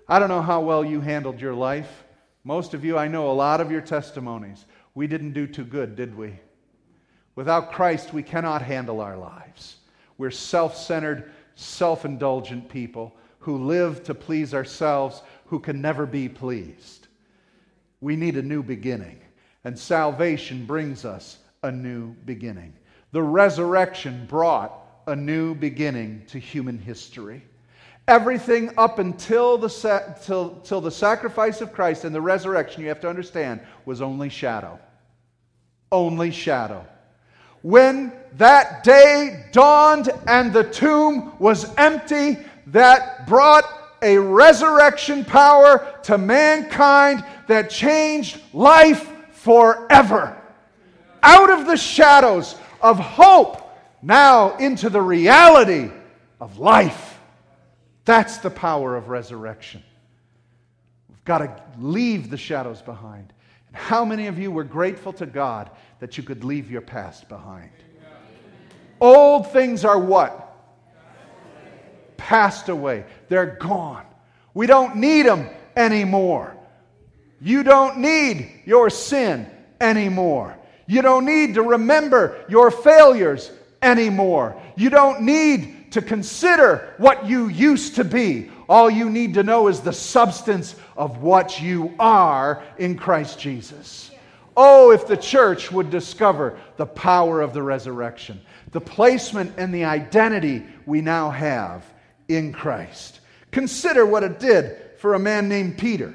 I 0.09 0.19
don't 0.19 0.29
know 0.29 0.43
how 0.43 0.61
well 0.61 0.85
you 0.85 1.01
handled 1.01 1.41
your 1.41 1.55
life. 1.55 2.03
Most 2.45 2.75
of 2.75 2.85
you, 2.85 2.99
I 2.99 3.07
know 3.07 3.31
a 3.31 3.33
lot 3.33 3.61
of 3.61 3.71
your 3.71 3.83
testimonies. 3.83 4.65
We 4.95 5.07
didn't 5.07 5.33
do 5.33 5.47
too 5.47 5.65
good, 5.65 5.95
did 5.95 6.17
we? 6.17 6.41
Without 7.35 7.73
Christ, 7.73 8.13
we 8.13 8.23
cannot 8.23 8.63
handle 8.63 9.01
our 9.01 9.17
lives. 9.17 9.77
We're 10.19 10.31
self 10.31 10.77
centered, 10.77 11.31
self 11.55 12.05
indulgent 12.05 12.69
people 12.69 13.15
who 13.39 13.65
live 13.65 14.05
to 14.05 14.15
please 14.15 14.55
ourselves, 14.55 15.23
who 15.47 15.59
can 15.59 15.81
never 15.81 16.07
be 16.07 16.29
pleased. 16.29 17.09
We 18.01 18.17
need 18.17 18.37
a 18.37 18.43
new 18.43 18.63
beginning, 18.63 19.19
and 19.65 19.79
salvation 19.79 20.67
brings 20.67 21.05
us 21.05 21.39
a 21.63 21.73
new 21.73 22.15
beginning. 22.25 22.75
The 23.13 23.23
resurrection 23.23 24.27
brought 24.27 24.73
a 25.07 25.17
new 25.17 25.55
beginning 25.55 26.25
to 26.29 26.39
human 26.39 26.79
history. 26.79 27.43
Everything 28.09 28.73
up 28.77 28.99
until 28.99 29.59
the, 29.59 29.69
sa- 29.71 30.15
till, 30.23 30.57
till 30.61 30.81
the 30.81 30.91
sacrifice 30.91 31.61
of 31.61 31.73
Christ 31.73 32.05
and 32.05 32.15
the 32.15 32.21
resurrection, 32.21 32.83
you 32.83 32.89
have 32.89 33.01
to 33.01 33.09
understand, 33.09 33.61
was 33.85 34.01
only 34.01 34.29
shadow. 34.29 34.79
Only 35.91 36.31
shadow. 36.31 36.87
When 37.63 38.13
that 38.37 38.85
day 38.85 39.47
dawned 39.53 40.11
and 40.27 40.53
the 40.53 40.65
tomb 40.65 41.33
was 41.39 41.73
empty, 41.77 42.39
that 42.69 43.27
brought 43.27 43.65
a 44.03 44.19
resurrection 44.19 45.25
power 45.25 45.97
to 46.03 46.19
mankind 46.19 47.25
that 47.47 47.71
changed 47.71 48.41
life 48.53 49.11
forever. 49.31 50.37
Out 51.23 51.51
of 51.51 51.67
the 51.67 51.77
shadows 51.77 52.57
of 52.81 52.99
hope, 52.99 53.59
now 54.03 54.57
into 54.57 54.91
the 54.91 55.01
reality 55.01 55.91
of 56.41 56.59
life. 56.59 57.21
That's 58.05 58.39
the 58.39 58.51
power 58.51 58.97
of 58.97 59.09
resurrection. 59.09 59.83
We've 61.09 61.25
got 61.25 61.39
to 61.39 61.63
leave 61.79 62.31
the 62.31 62.37
shadows 62.37 62.83
behind. 62.83 63.33
And 63.69 63.77
how 63.77 64.05
many 64.05 64.27
of 64.27 64.41
you 64.41 64.51
were 64.51 64.65
grateful 64.65 65.13
to 65.15 65.27
God 65.27 65.71
that 66.03 66.19
you 66.19 66.23
could 66.23 66.45
leave 66.45 66.71
your 66.71 66.83
past 66.83 67.29
behind? 67.29 67.71
Old 69.01 69.51
things 69.53 69.85
are 69.85 69.99
what? 69.99 70.43
passed 72.23 72.69
away. 72.69 73.05
They're 73.29 73.57
gone. 73.61 74.07
We 74.55 74.67
don't 74.67 74.97
need 74.97 75.27
them 75.27 75.51
anymore. 75.77 76.57
You 77.41 77.65
don't 77.65 77.99
need 77.99 78.63
your 78.65 78.91
sin 78.91 79.51
anymore. 79.81 80.57
You 80.87 81.03
don't 81.03 81.27
need 81.27 81.55
to 81.55 81.63
remember 81.63 82.45
your 82.49 82.71
failures 82.71 83.51
anymore. 83.83 84.57
You 84.77 84.89
don't 84.89 85.23
need 85.23 85.93
to 85.93 86.01
consider 86.01 86.95
what 86.99 87.27
you 87.27 87.49
used 87.49 87.97
to 87.97 88.05
be. 88.05 88.51
All 88.69 88.89
you 88.89 89.11
need 89.11 89.35
to 89.35 89.43
know 89.43 89.67
is 89.67 89.81
the 89.81 89.93
substance 89.93 90.77
of 90.97 91.23
what 91.23 91.61
you 91.61 91.93
are 91.99 92.63
in 92.79 92.97
Christ 92.97 93.41
Jesus. 93.41 94.12
Oh, 94.57 94.91
if 94.91 95.07
the 95.07 95.17
church 95.17 95.73
would 95.73 95.91
discover 95.91 96.59
the 96.77 96.87
power 96.87 97.41
of 97.41 97.55
the 97.55 97.63
resurrection, 97.63 98.41
the 98.73 98.81
placement 98.81 99.55
and 99.57 99.75
the 99.75 99.85
identity 99.85 100.65
we 100.87 101.01
now 101.01 101.31
have 101.31 101.85
in 102.29 102.53
Christ. 102.53 103.21
Consider 103.51 104.05
what 104.05 104.23
it 104.23 104.39
did 104.39 104.79
for 104.99 105.15
a 105.15 105.19
man 105.19 105.49
named 105.49 105.79
Peter. 105.79 106.15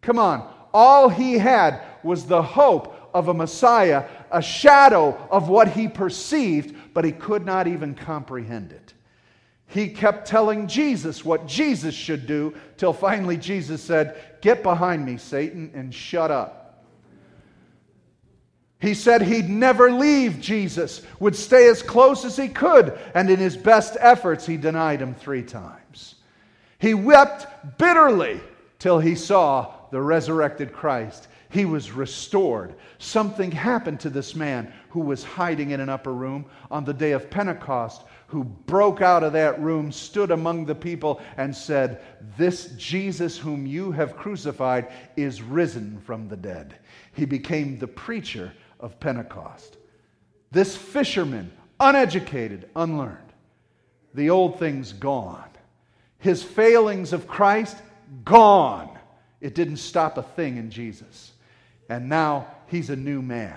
Come 0.00 0.18
on, 0.18 0.48
all 0.72 1.08
he 1.08 1.38
had 1.38 1.82
was 2.02 2.24
the 2.24 2.42
hope 2.42 3.10
of 3.14 3.28
a 3.28 3.34
Messiah, 3.34 4.04
a 4.30 4.42
shadow 4.42 5.16
of 5.30 5.48
what 5.48 5.68
he 5.68 5.88
perceived, 5.88 6.74
but 6.94 7.04
he 7.04 7.12
could 7.12 7.44
not 7.44 7.66
even 7.66 7.94
comprehend 7.94 8.72
it. 8.72 8.94
He 9.66 9.88
kept 9.88 10.26
telling 10.26 10.66
Jesus 10.66 11.24
what 11.24 11.46
Jesus 11.46 11.94
should 11.94 12.26
do 12.26 12.54
till 12.76 12.92
finally 12.92 13.36
Jesus 13.36 13.82
said, 13.82 14.16
Get 14.40 14.62
behind 14.62 15.04
me, 15.04 15.18
Satan, 15.18 15.70
and 15.74 15.94
shut 15.94 16.30
up. 16.30 16.67
He 18.80 18.94
said 18.94 19.22
he'd 19.22 19.48
never 19.50 19.90
leave 19.90 20.40
Jesus, 20.40 21.02
would 21.18 21.34
stay 21.34 21.68
as 21.68 21.82
close 21.82 22.24
as 22.24 22.36
he 22.36 22.48
could, 22.48 22.96
and 23.14 23.28
in 23.28 23.38
his 23.38 23.56
best 23.56 23.96
efforts, 23.98 24.46
he 24.46 24.56
denied 24.56 25.02
him 25.02 25.14
three 25.14 25.42
times. 25.42 26.14
He 26.78 26.94
wept 26.94 27.78
bitterly 27.78 28.40
till 28.78 29.00
he 29.00 29.16
saw 29.16 29.74
the 29.90 30.00
resurrected 30.00 30.72
Christ. 30.72 31.26
He 31.50 31.64
was 31.64 31.90
restored. 31.90 32.74
Something 32.98 33.50
happened 33.50 33.98
to 34.00 34.10
this 34.10 34.36
man 34.36 34.72
who 34.90 35.00
was 35.00 35.24
hiding 35.24 35.70
in 35.70 35.80
an 35.80 35.88
upper 35.88 36.12
room 36.12 36.44
on 36.70 36.84
the 36.84 36.94
day 36.94 37.12
of 37.12 37.30
Pentecost, 37.30 38.02
who 38.28 38.44
broke 38.44 39.00
out 39.00 39.24
of 39.24 39.32
that 39.32 39.60
room, 39.60 39.90
stood 39.90 40.30
among 40.30 40.66
the 40.66 40.74
people, 40.74 41.20
and 41.36 41.56
said, 41.56 42.00
This 42.36 42.66
Jesus 42.76 43.38
whom 43.38 43.66
you 43.66 43.90
have 43.90 44.16
crucified 44.16 44.92
is 45.16 45.42
risen 45.42 45.98
from 46.04 46.28
the 46.28 46.36
dead. 46.36 46.74
He 47.14 47.24
became 47.24 47.78
the 47.78 47.88
preacher 47.88 48.52
of 48.80 49.00
Pentecost. 49.00 49.76
This 50.50 50.76
fisherman, 50.76 51.52
uneducated, 51.78 52.68
unlearned, 52.74 53.32
the 54.14 54.30
old 54.30 54.58
things 54.58 54.92
gone. 54.92 55.44
His 56.18 56.42
failings 56.42 57.12
of 57.12 57.28
Christ, 57.28 57.76
gone. 58.24 58.98
It 59.40 59.54
didn't 59.54 59.76
stop 59.76 60.18
a 60.18 60.22
thing 60.22 60.56
in 60.56 60.70
Jesus. 60.70 61.32
And 61.88 62.08
now 62.08 62.48
he's 62.66 62.90
a 62.90 62.96
new 62.96 63.22
man. 63.22 63.56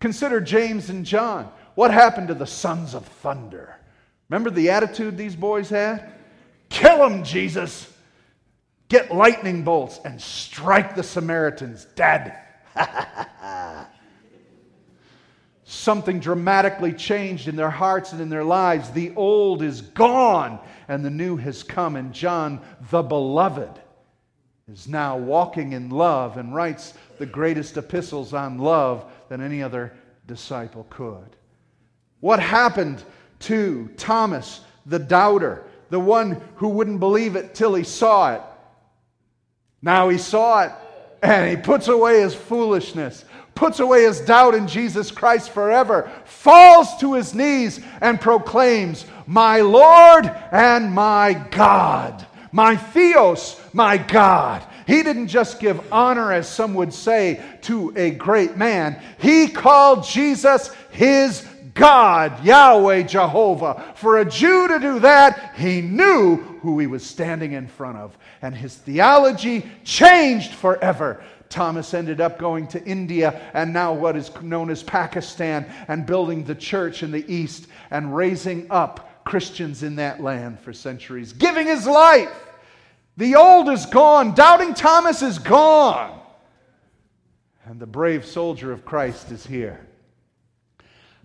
Consider 0.00 0.40
James 0.40 0.90
and 0.90 1.06
John. 1.06 1.50
What 1.74 1.90
happened 1.90 2.28
to 2.28 2.34
the 2.34 2.46
sons 2.46 2.94
of 2.94 3.06
thunder? 3.06 3.76
Remember 4.28 4.50
the 4.50 4.70
attitude 4.70 5.16
these 5.16 5.36
boys 5.36 5.70
had? 5.70 6.12
Kill 6.68 7.06
him, 7.06 7.24
Jesus. 7.24 7.90
get 8.88 9.14
lightning 9.14 9.64
bolts 9.64 9.98
and 10.04 10.20
strike 10.20 10.94
the 10.94 11.02
Samaritans 11.02 11.86
dead. 11.96 12.38
Something 15.64 16.20
dramatically 16.20 16.92
changed 16.92 17.48
in 17.48 17.56
their 17.56 17.70
hearts 17.70 18.12
and 18.12 18.20
in 18.20 18.28
their 18.28 18.44
lives. 18.44 18.90
The 18.90 19.14
old 19.16 19.62
is 19.62 19.80
gone 19.80 20.58
and 20.88 21.04
the 21.04 21.10
new 21.10 21.36
has 21.36 21.62
come. 21.62 21.96
And 21.96 22.12
John, 22.12 22.60
the 22.90 23.02
beloved, 23.02 23.80
is 24.70 24.86
now 24.88 25.16
walking 25.16 25.72
in 25.72 25.88
love 25.90 26.36
and 26.36 26.54
writes 26.54 26.94
the 27.18 27.26
greatest 27.26 27.76
epistles 27.76 28.34
on 28.34 28.58
love 28.58 29.10
than 29.28 29.40
any 29.40 29.62
other 29.62 29.92
disciple 30.26 30.86
could. 30.90 31.36
What 32.20 32.40
happened 32.40 33.02
to 33.40 33.88
Thomas, 33.96 34.60
the 34.86 34.98
doubter, 34.98 35.64
the 35.90 36.00
one 36.00 36.40
who 36.56 36.68
wouldn't 36.68 37.00
believe 37.00 37.36
it 37.36 37.54
till 37.54 37.74
he 37.74 37.84
saw 37.84 38.34
it? 38.34 38.42
Now 39.80 40.08
he 40.08 40.18
saw 40.18 40.64
it 40.64 40.72
and 41.22 41.48
he 41.48 41.56
puts 41.56 41.88
away 41.88 42.20
his 42.20 42.34
foolishness, 42.34 43.24
puts 43.54 43.80
away 43.80 44.02
his 44.02 44.20
doubt 44.20 44.54
in 44.54 44.66
Jesus 44.66 45.10
Christ 45.10 45.50
forever, 45.50 46.10
falls 46.24 46.96
to 46.98 47.14
his 47.14 47.34
knees 47.34 47.80
and 48.00 48.20
proclaims, 48.20 49.06
My 49.26 49.60
Lord 49.60 50.26
and 50.52 50.92
my 50.92 51.34
God, 51.50 52.26
my 52.52 52.76
Theos, 52.76 53.60
my 53.72 53.96
God. 53.98 54.66
He 54.86 55.02
didn't 55.02 55.28
just 55.28 55.60
give 55.60 55.92
honor, 55.92 56.32
as 56.32 56.48
some 56.48 56.74
would 56.74 56.92
say, 56.92 57.42
to 57.62 57.92
a 57.96 58.10
great 58.10 58.56
man. 58.56 59.00
He 59.18 59.48
called 59.48 60.04
Jesus 60.04 60.70
his 60.90 61.46
God, 61.74 62.44
Yahweh, 62.44 63.02
Jehovah. 63.02 63.94
For 63.96 64.18
a 64.18 64.24
Jew 64.24 64.68
to 64.68 64.78
do 64.78 65.00
that, 65.00 65.54
he 65.56 65.80
knew 65.80 66.36
who 66.36 66.78
he 66.78 66.86
was 66.86 67.04
standing 67.04 67.52
in 67.52 67.66
front 67.66 67.98
of. 67.98 68.16
And 68.42 68.54
his 68.54 68.74
theology 68.74 69.68
changed 69.82 70.52
forever. 70.54 71.22
Thomas 71.54 71.94
ended 71.94 72.20
up 72.20 72.36
going 72.36 72.66
to 72.66 72.84
India 72.84 73.40
and 73.54 73.72
now 73.72 73.92
what 73.92 74.16
is 74.16 74.28
known 74.42 74.70
as 74.70 74.82
Pakistan 74.82 75.64
and 75.86 76.04
building 76.04 76.42
the 76.42 76.54
church 76.56 77.04
in 77.04 77.12
the 77.12 77.24
East 77.32 77.68
and 77.92 78.14
raising 78.14 78.66
up 78.70 79.24
Christians 79.24 79.84
in 79.84 79.94
that 79.96 80.20
land 80.20 80.58
for 80.58 80.72
centuries, 80.72 81.32
giving 81.32 81.68
his 81.68 81.86
life 81.86 82.34
the 83.16 83.36
old 83.36 83.68
is 83.68 83.86
gone. 83.86 84.34
Doubting 84.34 84.74
Thomas 84.74 85.22
is 85.22 85.38
gone. 85.38 86.18
And 87.66 87.78
the 87.78 87.86
brave 87.86 88.26
soldier 88.26 88.72
of 88.72 88.84
Christ 88.84 89.30
is 89.30 89.46
here. 89.46 89.86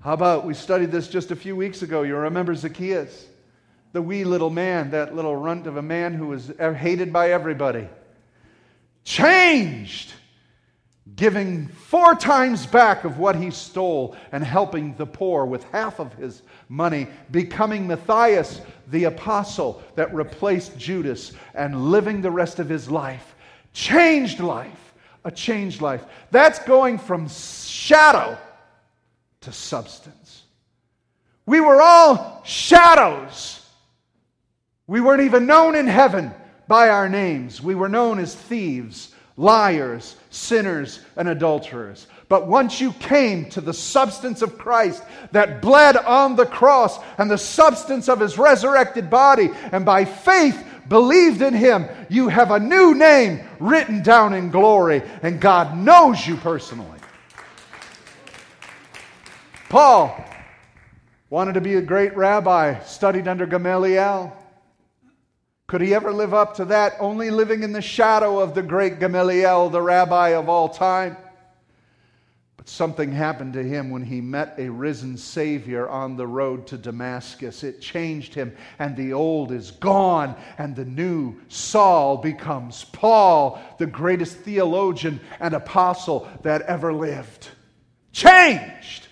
How 0.02 0.14
about 0.14 0.46
we 0.46 0.54
studied 0.54 0.92
this 0.92 1.08
just 1.08 1.32
a 1.32 1.36
few 1.36 1.56
weeks 1.56 1.82
ago? 1.82 2.04
You 2.04 2.16
remember 2.16 2.54
Zacchaeus, 2.54 3.26
the 3.94 4.02
wee 4.04 4.24
little 4.26 4.52
man, 4.52 4.92
that 4.92 5.16
little 5.16 5.36
runt 5.36 5.66
of 5.66 5.78
a 5.78 5.82
man 5.82 6.14
who 6.14 6.28
was 6.28 6.52
hated 6.60 7.12
by 7.12 7.32
everybody. 7.32 7.90
Changed 9.04 10.14
giving 11.16 11.68
four 11.68 12.16
times 12.16 12.66
back 12.66 13.04
of 13.04 13.18
what 13.20 13.36
he 13.36 13.52
stole 13.52 14.16
and 14.32 14.44
helping 14.44 14.94
the 14.96 15.06
poor 15.06 15.46
with 15.46 15.64
half 15.66 16.00
of 16.00 16.14
his 16.14 16.42
money, 16.68 17.08
becoming 17.32 17.88
Matthias, 17.88 18.62
the 18.88 19.06
apostle 19.06 19.82
that 19.96 20.14
replaced 20.14 20.78
Judas, 20.78 21.34
and 21.54 21.92
living 21.92 22.22
the 22.22 22.32
rest 22.32 22.60
of 22.60 22.70
his 22.70 22.90
life. 22.90 23.36
Changed 23.74 24.40
life, 24.40 24.94
a 25.24 25.32
changed 25.32 25.82
life. 25.82 26.04
That's 26.32 26.60
going 26.60 26.98
from 26.98 27.28
shadow 27.30 28.38
to 29.42 29.52
substance. 29.52 30.44
We 31.46 31.60
were 31.60 31.82
all 31.82 32.42
shadows. 32.46 33.66
We 34.88 35.02
weren't 35.02 35.22
even 35.22 35.46
known 35.46 35.76
in 35.76 35.88
heaven 35.88 36.34
by 36.68 36.90
our 36.90 37.10
names. 37.10 37.62
We 37.62 37.76
were 37.76 37.90
known 37.90 38.20
as 38.20 38.36
thieves 38.36 39.09
liars, 39.40 40.18
sinners, 40.30 41.00
and 41.16 41.30
adulterers. 41.30 42.08
But 42.28 42.48
once 42.48 42.82
you 42.82 42.92
came 42.94 43.50
to 43.52 43.62
the 43.62 43.74
substance 43.74 44.42
of 44.42 44.58
Christ 44.58 45.02
that 45.32 45.62
bled 45.62 45.96
on 45.96 46.36
the 46.36 46.46
cross 46.46 47.00
and 47.18 47.32
the 47.32 47.38
substance 47.38 48.10
of 48.10 48.20
his 48.20 48.38
resurrected 48.38 49.10
body, 49.10 49.50
and 49.72 49.86
by 49.86 50.04
faith 50.04 50.62
believed 50.90 51.42
in 51.42 51.54
him, 51.54 51.88
you 52.10 52.28
have 52.28 52.52
a 52.52 52.60
new 52.60 52.94
name 52.94 53.40
written 53.60 54.04
down 54.04 54.34
in 54.34 54.52
glory, 54.52 55.02
and 55.24 55.40
God 55.40 55.78
knows 55.78 56.28
you 56.28 56.36
personally. 56.36 57.00
Paul 59.70 60.22
wanted 61.30 61.54
to 61.54 61.62
be 61.62 61.76
a 61.76 61.82
great 61.82 62.16
rabbi, 62.18 62.80
studied 62.82 63.28
under 63.28 63.46
Gamaliel. 63.46 64.36
Could 65.70 65.82
he 65.82 65.94
ever 65.94 66.12
live 66.12 66.34
up 66.34 66.56
to 66.56 66.66
that? 66.66 66.96
Only 67.00 67.30
living 67.30 67.62
in 67.62 67.74
the 67.74 67.82
shadow 67.84 68.40
of 68.40 68.56
the 68.56 68.64
great 68.64 69.00
Gamaliel, 69.00 69.70
the 69.70 69.84
rabbi 69.84 70.30
of 70.30 70.50
all 70.50 70.68
time. 70.68 71.16
But 72.58 72.68
something 72.68 73.12
happened 73.12 73.54
to 73.54 73.62
him 73.62 73.92
when 73.92 74.02
he 74.02 74.20
met 74.20 74.56
a 74.58 74.70
risen 74.70 75.16
Savior 75.16 75.88
on 75.88 76.18
the 76.18 76.26
road 76.26 76.66
to 76.68 76.78
Damascus. 76.80 77.64
It 77.64 77.82
changed 77.82 78.34
him, 78.34 78.58
and 78.80 78.98
the 78.98 79.14
old 79.14 79.52
is 79.52 79.70
gone, 79.70 80.36
and 80.58 80.76
the 80.76 80.86
new 80.86 81.36
Saul 81.50 82.18
becomes 82.18 82.86
Paul, 82.86 83.62
the 83.78 83.86
greatest 83.86 84.38
theologian 84.38 85.20
and 85.40 85.54
apostle 85.54 86.28
that 86.42 86.64
ever 86.64 86.92
lived. 86.92 87.48
Changed. 88.12 89.09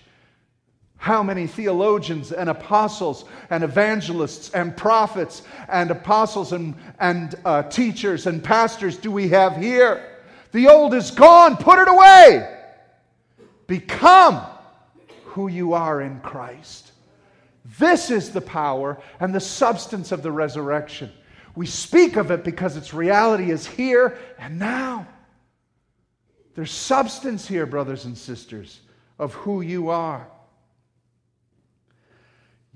How 1.08 1.24
many 1.24 1.48
theologians 1.48 2.34
and 2.34 2.50
apostles 2.50 3.24
and 3.50 3.64
evangelists 3.64 4.50
and 4.50 4.76
prophets 4.76 5.42
and 5.70 5.90
apostles 5.90 6.52
and, 6.52 6.76
and 7.00 7.34
uh, 7.46 7.64
teachers 7.64 8.28
and 8.28 8.44
pastors 8.44 8.98
do 8.98 9.10
we 9.10 9.30
have 9.30 9.56
here? 9.56 10.18
The 10.52 10.68
old 10.68 10.94
is 10.94 11.12
gone, 11.12 11.56
put 11.56 11.80
it 11.80 11.88
away. 11.88 12.60
Become 13.68 14.46
who 15.24 15.48
you 15.48 15.72
are 15.72 16.02
in 16.02 16.20
Christ. 16.20 16.92
This 17.80 18.12
is 18.12 18.32
the 18.32 18.42
power 18.42 19.02
and 19.22 19.34
the 19.34 19.40
substance 19.40 20.12
of 20.12 20.24
the 20.24 20.32
resurrection. 20.34 21.10
We 21.56 21.68
speak 21.68 22.18
of 22.18 22.32
it 22.32 22.44
because 22.44 22.76
its 22.76 22.94
reality 22.94 23.50
is 23.50 23.66
here 23.66 24.18
and 24.38 24.60
now. 24.60 25.08
There's 26.56 26.70
substance 26.70 27.48
here, 27.48 27.66
brothers 27.66 28.04
and 28.04 28.18
sisters, 28.18 28.82
of 29.18 29.34
who 29.36 29.62
you 29.62 29.88
are. 29.88 30.28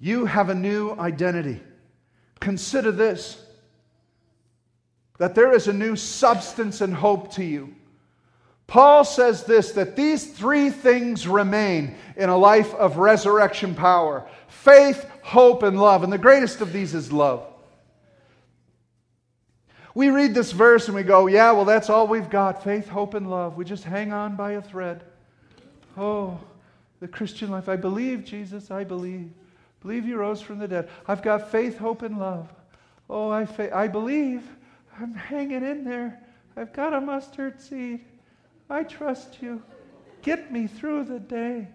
You 0.02 0.26
have 0.26 0.50
a 0.50 0.56
new 0.56 0.96
identity. 0.98 1.62
Consider 2.40 2.92
this 2.92 3.38
that 5.20 5.36
there 5.36 5.54
is 5.54 5.68
a 5.68 5.74
new 5.74 5.96
substance 5.96 6.82
and 6.82 6.92
hope 6.92 7.32
to 7.34 7.46
you. 7.46 7.76
Paul 8.66 9.04
says 9.04 9.44
this 9.44 9.74
that 9.74 9.96
these 9.96 10.26
three 10.26 10.72
things 10.72 11.28
remain 11.28 11.96
in 12.18 12.30
a 12.30 12.38
life 12.38 12.74
of 12.74 12.98
resurrection 12.98 13.76
power 13.76 14.28
faith, 14.48 15.06
hope, 15.22 15.62
and 15.62 15.80
love. 15.80 16.04
And 16.04 16.12
the 16.12 16.18
greatest 16.18 16.62
of 16.62 16.74
these 16.74 16.96
is 16.96 17.12
love. 17.12 17.46
We 19.94 20.10
read 20.10 20.34
this 20.34 20.52
verse 20.52 20.88
and 20.88 20.96
we 20.96 21.04
go, 21.04 21.28
yeah, 21.28 21.52
well, 21.52 21.66
that's 21.66 21.90
all 21.90 22.08
we've 22.08 22.30
got 22.30 22.64
faith, 22.64 22.88
hope, 22.88 23.14
and 23.14 23.30
love. 23.30 23.58
We 23.58 23.66
just 23.66 23.84
hang 23.84 24.14
on 24.14 24.36
by 24.36 24.54
a 24.54 24.62
thread. 24.62 25.04
Oh, 25.98 26.40
the 27.00 27.08
Christian 27.08 27.52
life. 27.52 27.70
I 27.70 27.76
believe, 27.76 28.24
Jesus, 28.24 28.72
I 28.72 28.84
believe. 28.84 29.30
Believe 29.82 30.06
you 30.06 30.18
rose 30.18 30.42
from 30.42 30.60
the 30.60 30.68
dead. 30.68 30.90
I've 31.08 31.22
got 31.22 31.52
faith, 31.52 31.78
hope, 31.78 32.04
and 32.04 32.20
love. 32.20 32.54
Oh, 33.10 33.30
I, 33.30 33.46
fa- 33.46 33.76
I 33.76 33.88
believe. 33.88 34.44
I'm 35.00 35.14
hanging 35.14 35.64
in 35.64 35.84
there. 35.84 36.22
I've 36.56 36.74
got 36.74 36.94
a 36.94 37.02
mustard 37.02 37.60
seed. 37.60 38.06
I 38.70 38.84
trust 38.84 39.42
you. 39.42 39.62
Get 40.22 40.52
me 40.52 40.68
through 40.68 41.06
the 41.06 41.20
day. 41.20 41.68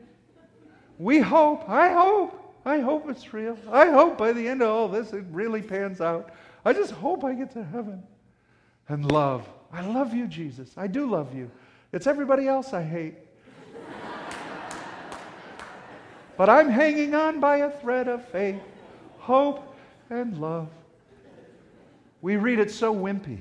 We 0.98 1.18
hope. 1.18 1.68
I 1.68 1.92
hope. 1.92 2.42
I 2.64 2.80
hope 2.80 3.08
it's 3.08 3.32
real. 3.32 3.58
I 3.70 3.90
hope 3.90 4.18
by 4.18 4.32
the 4.32 4.46
end 4.46 4.62
of 4.62 4.68
all 4.68 4.88
this 4.88 5.12
it 5.12 5.24
really 5.30 5.62
pans 5.62 6.00
out. 6.00 6.30
I 6.64 6.72
just 6.72 6.92
hope 6.92 7.24
I 7.24 7.34
get 7.34 7.52
to 7.52 7.64
heaven. 7.64 8.02
And 8.88 9.10
love. 9.10 9.48
I 9.72 9.82
love 9.86 10.14
you, 10.14 10.26
Jesus. 10.26 10.72
I 10.76 10.86
do 10.86 11.10
love 11.10 11.34
you. 11.34 11.50
It's 11.92 12.06
everybody 12.06 12.46
else 12.48 12.72
I 12.72 12.82
hate. 12.82 13.14
But 16.36 16.48
I'm 16.48 16.68
hanging 16.68 17.14
on 17.14 17.40
by 17.40 17.58
a 17.58 17.70
thread 17.70 18.08
of 18.08 18.26
faith, 18.28 18.60
hope, 19.18 19.74
and 20.10 20.38
love. 20.38 20.68
We 22.20 22.36
read 22.36 22.58
it 22.58 22.70
so 22.70 22.94
wimpy, 22.94 23.40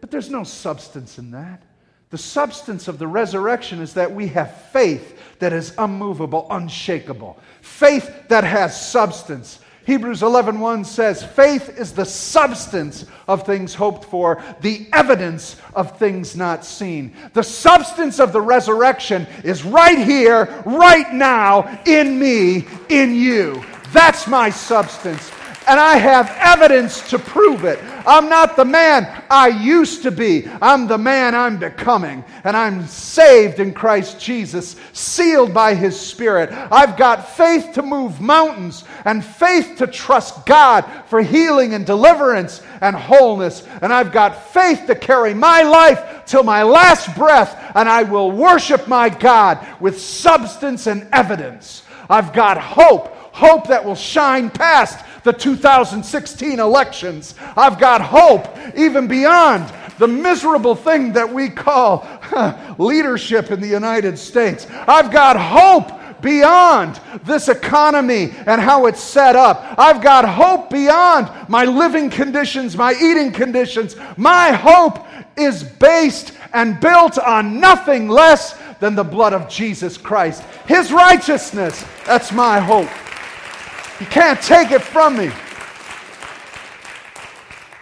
but 0.00 0.10
there's 0.10 0.30
no 0.30 0.44
substance 0.44 1.18
in 1.18 1.30
that. 1.32 1.62
The 2.10 2.18
substance 2.18 2.88
of 2.88 2.98
the 2.98 3.06
resurrection 3.06 3.80
is 3.80 3.94
that 3.94 4.12
we 4.12 4.28
have 4.28 4.62
faith 4.72 5.18
that 5.40 5.52
is 5.52 5.74
unmovable, 5.76 6.46
unshakable. 6.50 7.38
Faith 7.60 8.28
that 8.28 8.44
has 8.44 8.90
substance. 8.90 9.60
Hebrews 9.88 10.20
11:1 10.20 10.84
says, 10.84 11.22
"Faith 11.22 11.78
is 11.78 11.92
the 11.92 12.04
substance 12.04 13.06
of 13.26 13.46
things 13.46 13.74
hoped 13.74 14.04
for, 14.04 14.36
the 14.60 14.86
evidence 14.92 15.56
of 15.74 15.96
things 15.98 16.36
not 16.36 16.66
seen." 16.66 17.14
The 17.32 17.42
substance 17.42 18.20
of 18.20 18.34
the 18.34 18.40
resurrection 18.42 19.26
is 19.44 19.64
right 19.64 19.96
here, 19.96 20.46
right 20.66 21.10
now, 21.14 21.80
in 21.86 22.18
me, 22.18 22.66
in 22.90 23.14
you. 23.14 23.64
That's 23.94 24.26
my 24.26 24.50
substance. 24.50 25.30
And 25.68 25.78
I 25.78 25.96
have 25.96 26.34
evidence 26.38 27.08
to 27.10 27.18
prove 27.18 27.64
it. 27.64 27.78
I'm 28.06 28.30
not 28.30 28.56
the 28.56 28.64
man 28.64 29.22
I 29.30 29.48
used 29.48 30.02
to 30.04 30.10
be, 30.10 30.48
I'm 30.62 30.86
the 30.86 30.96
man 30.96 31.34
I'm 31.34 31.58
becoming. 31.58 32.24
And 32.44 32.56
I'm 32.56 32.86
saved 32.86 33.60
in 33.60 33.74
Christ 33.74 34.18
Jesus, 34.18 34.76
sealed 34.94 35.52
by 35.52 35.74
His 35.74 35.98
Spirit. 35.98 36.50
I've 36.50 36.96
got 36.96 37.36
faith 37.36 37.74
to 37.74 37.82
move 37.82 38.20
mountains 38.20 38.84
and 39.04 39.22
faith 39.22 39.76
to 39.78 39.86
trust 39.86 40.46
God 40.46 40.86
for 41.06 41.20
healing 41.20 41.74
and 41.74 41.84
deliverance 41.84 42.62
and 42.80 42.96
wholeness. 42.96 43.66
And 43.82 43.92
I've 43.92 44.12
got 44.12 44.52
faith 44.52 44.86
to 44.86 44.94
carry 44.94 45.34
my 45.34 45.62
life 45.62 46.22
till 46.24 46.42
my 46.42 46.62
last 46.62 47.14
breath, 47.14 47.72
and 47.74 47.88
I 47.88 48.04
will 48.04 48.30
worship 48.30 48.88
my 48.88 49.10
God 49.10 49.66
with 49.80 50.00
substance 50.00 50.86
and 50.86 51.06
evidence. 51.12 51.82
I've 52.08 52.32
got 52.32 52.56
hope, 52.58 53.14
hope 53.34 53.68
that 53.68 53.84
will 53.84 53.94
shine 53.94 54.48
past 54.48 55.04
the 55.28 55.32
2016 55.34 56.58
elections. 56.58 57.34
I've 57.54 57.78
got 57.78 58.00
hope 58.00 58.48
even 58.74 59.06
beyond 59.06 59.70
the 59.98 60.08
miserable 60.08 60.74
thing 60.74 61.12
that 61.12 61.30
we 61.30 61.50
call 61.50 62.08
leadership 62.78 63.50
in 63.50 63.60
the 63.60 63.68
United 63.68 64.18
States. 64.18 64.66
I've 64.70 65.10
got 65.12 65.36
hope 65.38 66.22
beyond 66.22 66.98
this 67.24 67.50
economy 67.50 68.32
and 68.46 68.58
how 68.58 68.86
it's 68.86 69.02
set 69.02 69.36
up. 69.36 69.74
I've 69.76 70.02
got 70.02 70.26
hope 70.26 70.70
beyond 70.70 71.30
my 71.46 71.66
living 71.66 72.08
conditions, 72.08 72.74
my 72.74 72.94
eating 72.94 73.30
conditions. 73.30 73.96
My 74.16 74.52
hope 74.52 75.04
is 75.36 75.62
based 75.62 76.32
and 76.54 76.80
built 76.80 77.18
on 77.18 77.60
nothing 77.60 78.08
less 78.08 78.58
than 78.80 78.94
the 78.94 79.04
blood 79.04 79.34
of 79.34 79.46
Jesus 79.50 79.98
Christ. 79.98 80.42
His 80.66 80.90
righteousness, 80.90 81.84
that's 82.06 82.32
my 82.32 82.60
hope. 82.60 82.88
You 84.00 84.06
can't 84.06 84.40
take 84.40 84.70
it 84.70 84.82
from 84.82 85.16
me. 85.16 85.30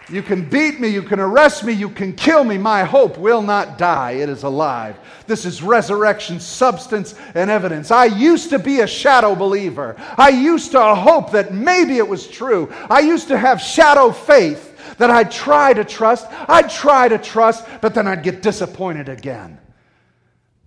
You 0.09 0.23
can 0.23 0.47
beat 0.49 0.79
me, 0.79 0.87
you 0.87 1.03
can 1.03 1.19
arrest 1.19 1.65
me, 1.65 1.73
you 1.73 1.89
can 1.89 2.13
kill 2.13 2.45
me. 2.45 2.57
My 2.57 2.83
hope 2.83 3.17
will 3.17 3.41
not 3.41 3.77
die, 3.77 4.11
it 4.11 4.29
is 4.29 4.43
alive. 4.43 4.97
This 5.27 5.43
is 5.43 5.61
resurrection, 5.61 6.39
substance, 6.39 7.13
and 7.35 7.51
evidence. 7.51 7.91
I 7.91 8.05
used 8.05 8.49
to 8.51 8.59
be 8.59 8.79
a 8.79 8.87
shadow 8.87 9.35
believer. 9.35 9.95
I 10.17 10.29
used 10.29 10.71
to 10.71 10.95
hope 10.95 11.31
that 11.31 11.53
maybe 11.53 11.97
it 11.97 12.07
was 12.07 12.25
true. 12.25 12.73
I 12.89 13.01
used 13.01 13.27
to 13.27 13.37
have 13.37 13.61
shadow 13.61 14.11
faith 14.11 14.95
that 14.97 15.09
I'd 15.09 15.29
try 15.29 15.73
to 15.73 15.83
trust. 15.83 16.25
I'd 16.47 16.69
try 16.69 17.09
to 17.09 17.17
trust, 17.17 17.65
but 17.81 17.93
then 17.93 18.07
I'd 18.07 18.23
get 18.23 18.41
disappointed 18.41 19.09
again. 19.09 19.59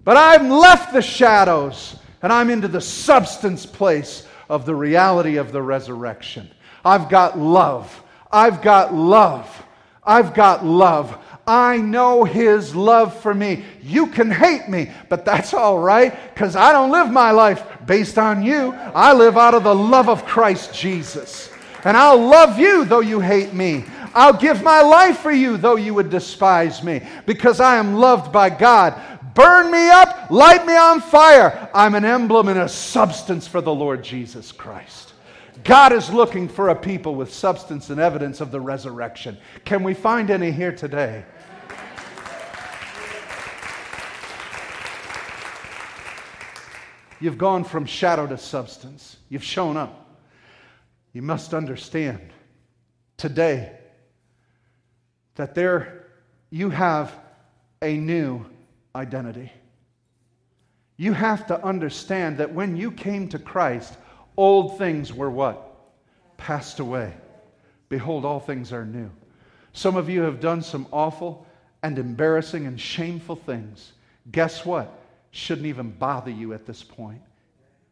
But 0.05 0.19
I've 0.19 0.47
left 0.47 0.93
the 0.93 1.03
shadows 1.03 1.97
and 2.23 2.31
I'm 2.31 2.51
into 2.51 2.69
the 2.69 2.81
substance 2.81 3.65
place 3.65 4.27
of 4.51 4.67
the 4.67 4.75
reality 4.75 5.37
of 5.37 5.53
the 5.53 5.63
resurrection. 5.63 6.51
I've 6.85 7.09
got 7.09 7.39
love. 7.39 8.03
I've 8.31 8.61
got 8.61 8.93
love. 8.93 9.65
I've 10.05 10.35
got 10.35 10.67
love. 10.67 11.17
I 11.47 11.79
know 11.79 12.25
His 12.25 12.75
love 12.75 13.19
for 13.21 13.33
me. 13.33 13.65
You 13.81 14.09
can 14.09 14.31
hate 14.31 14.69
me, 14.69 14.91
but 15.09 15.25
that's 15.25 15.55
all 15.55 15.79
right 15.79 16.13
because 16.35 16.57
I 16.57 16.73
don't 16.73 16.91
live 16.91 17.11
my 17.11 17.31
life 17.31 17.65
based 17.87 18.19
on 18.19 18.43
you. 18.43 18.73
I 18.73 19.13
live 19.13 19.39
out 19.39 19.55
of 19.55 19.63
the 19.63 19.75
love 19.75 20.09
of 20.09 20.27
Christ 20.27 20.75
Jesus. 20.75 21.51
And 21.85 21.97
I'll 21.97 22.21
love 22.21 22.59
you 22.59 22.85
though 22.85 23.01
you 23.01 23.21
hate 23.21 23.55
me. 23.55 23.85
I'll 24.15 24.37
give 24.37 24.65
my 24.65 24.83
life 24.83 25.21
for 25.21 25.31
you 25.31 25.57
though 25.57 25.77
you 25.77 25.95
would 25.95 26.11
despise 26.11 26.83
me 26.83 27.07
because 27.25 27.61
I 27.61 27.77
am 27.77 27.95
loved 27.95 28.33
by 28.33 28.51
God. 28.51 29.01
Burn 29.35 29.71
me 29.71 29.89
up, 29.91 30.31
light 30.31 30.67
me 30.67 30.77
on 30.77 31.01
fire. 31.01 31.71
I'm 31.75 31.95
an 31.95 32.05
emblem 32.05 32.49
and 32.49 32.59
a 32.59 32.69
substance 32.69 33.47
for 33.47 33.61
the 33.61 33.75
Lord 33.75 34.03
Jesus 34.03 34.53
Christ. 34.53 35.13
God 35.63 35.93
is 35.93 36.11
looking 36.11 36.49
for 36.49 36.71
a 36.71 36.75
people 36.75 37.15
with 37.15 37.33
substance 37.33 37.91
and 37.91 38.01
evidence 38.01 38.41
of 38.41 38.51
the 38.51 38.61
resurrection. 38.61 39.37
Can 39.65 39.83
we 39.83 39.95
find 39.95 40.31
any 40.31 40.51
here 40.51 40.73
today? 40.73 41.25
You've 47.21 47.37
gone 47.37 47.65
from 47.65 47.85
shadow 47.85 48.27
to 48.27 48.39
substance. 48.39 49.19
You've 49.29 49.45
shown 49.45 49.77
up. 49.77 50.19
You 51.13 51.21
must 51.21 51.53
understand 51.53 52.21
today 53.19 53.77
that 55.35 55.55
there 55.55 56.07
you 56.49 56.71
have 56.71 57.15
a 57.83 57.97
new 57.97 58.47
identity. 58.95 59.53
You 60.97 61.13
have 61.13 61.47
to 61.47 61.65
understand 61.65 62.39
that 62.39 62.53
when 62.53 62.77
you 62.77 62.91
came 62.91 63.29
to 63.29 63.39
Christ, 63.39 63.97
old 64.37 64.79
things 64.79 65.13
were 65.13 65.31
what? 65.31 65.67
Passed 66.37 66.81
away. 66.81 67.15
Behold, 67.89 68.25
all 68.25 68.41
things 68.41 68.73
are 68.73 68.85
new. 68.85 69.11
Some 69.73 69.97
of 69.97 70.09
you 70.09 70.23
have 70.23 70.41
done 70.41 70.63
some 70.63 70.87
awful 70.93 71.47
and 71.83 71.99
embarrassing 71.99 72.67
and 72.67 72.79
shameful 72.79 73.37
things. 73.37 73.93
Guess 74.31 74.67
what? 74.67 74.93
Shouldn't 75.31 75.67
even 75.67 75.91
bother 75.91 76.31
you 76.31 76.53
at 76.53 76.67
this 76.67 76.83
point. 76.83 77.23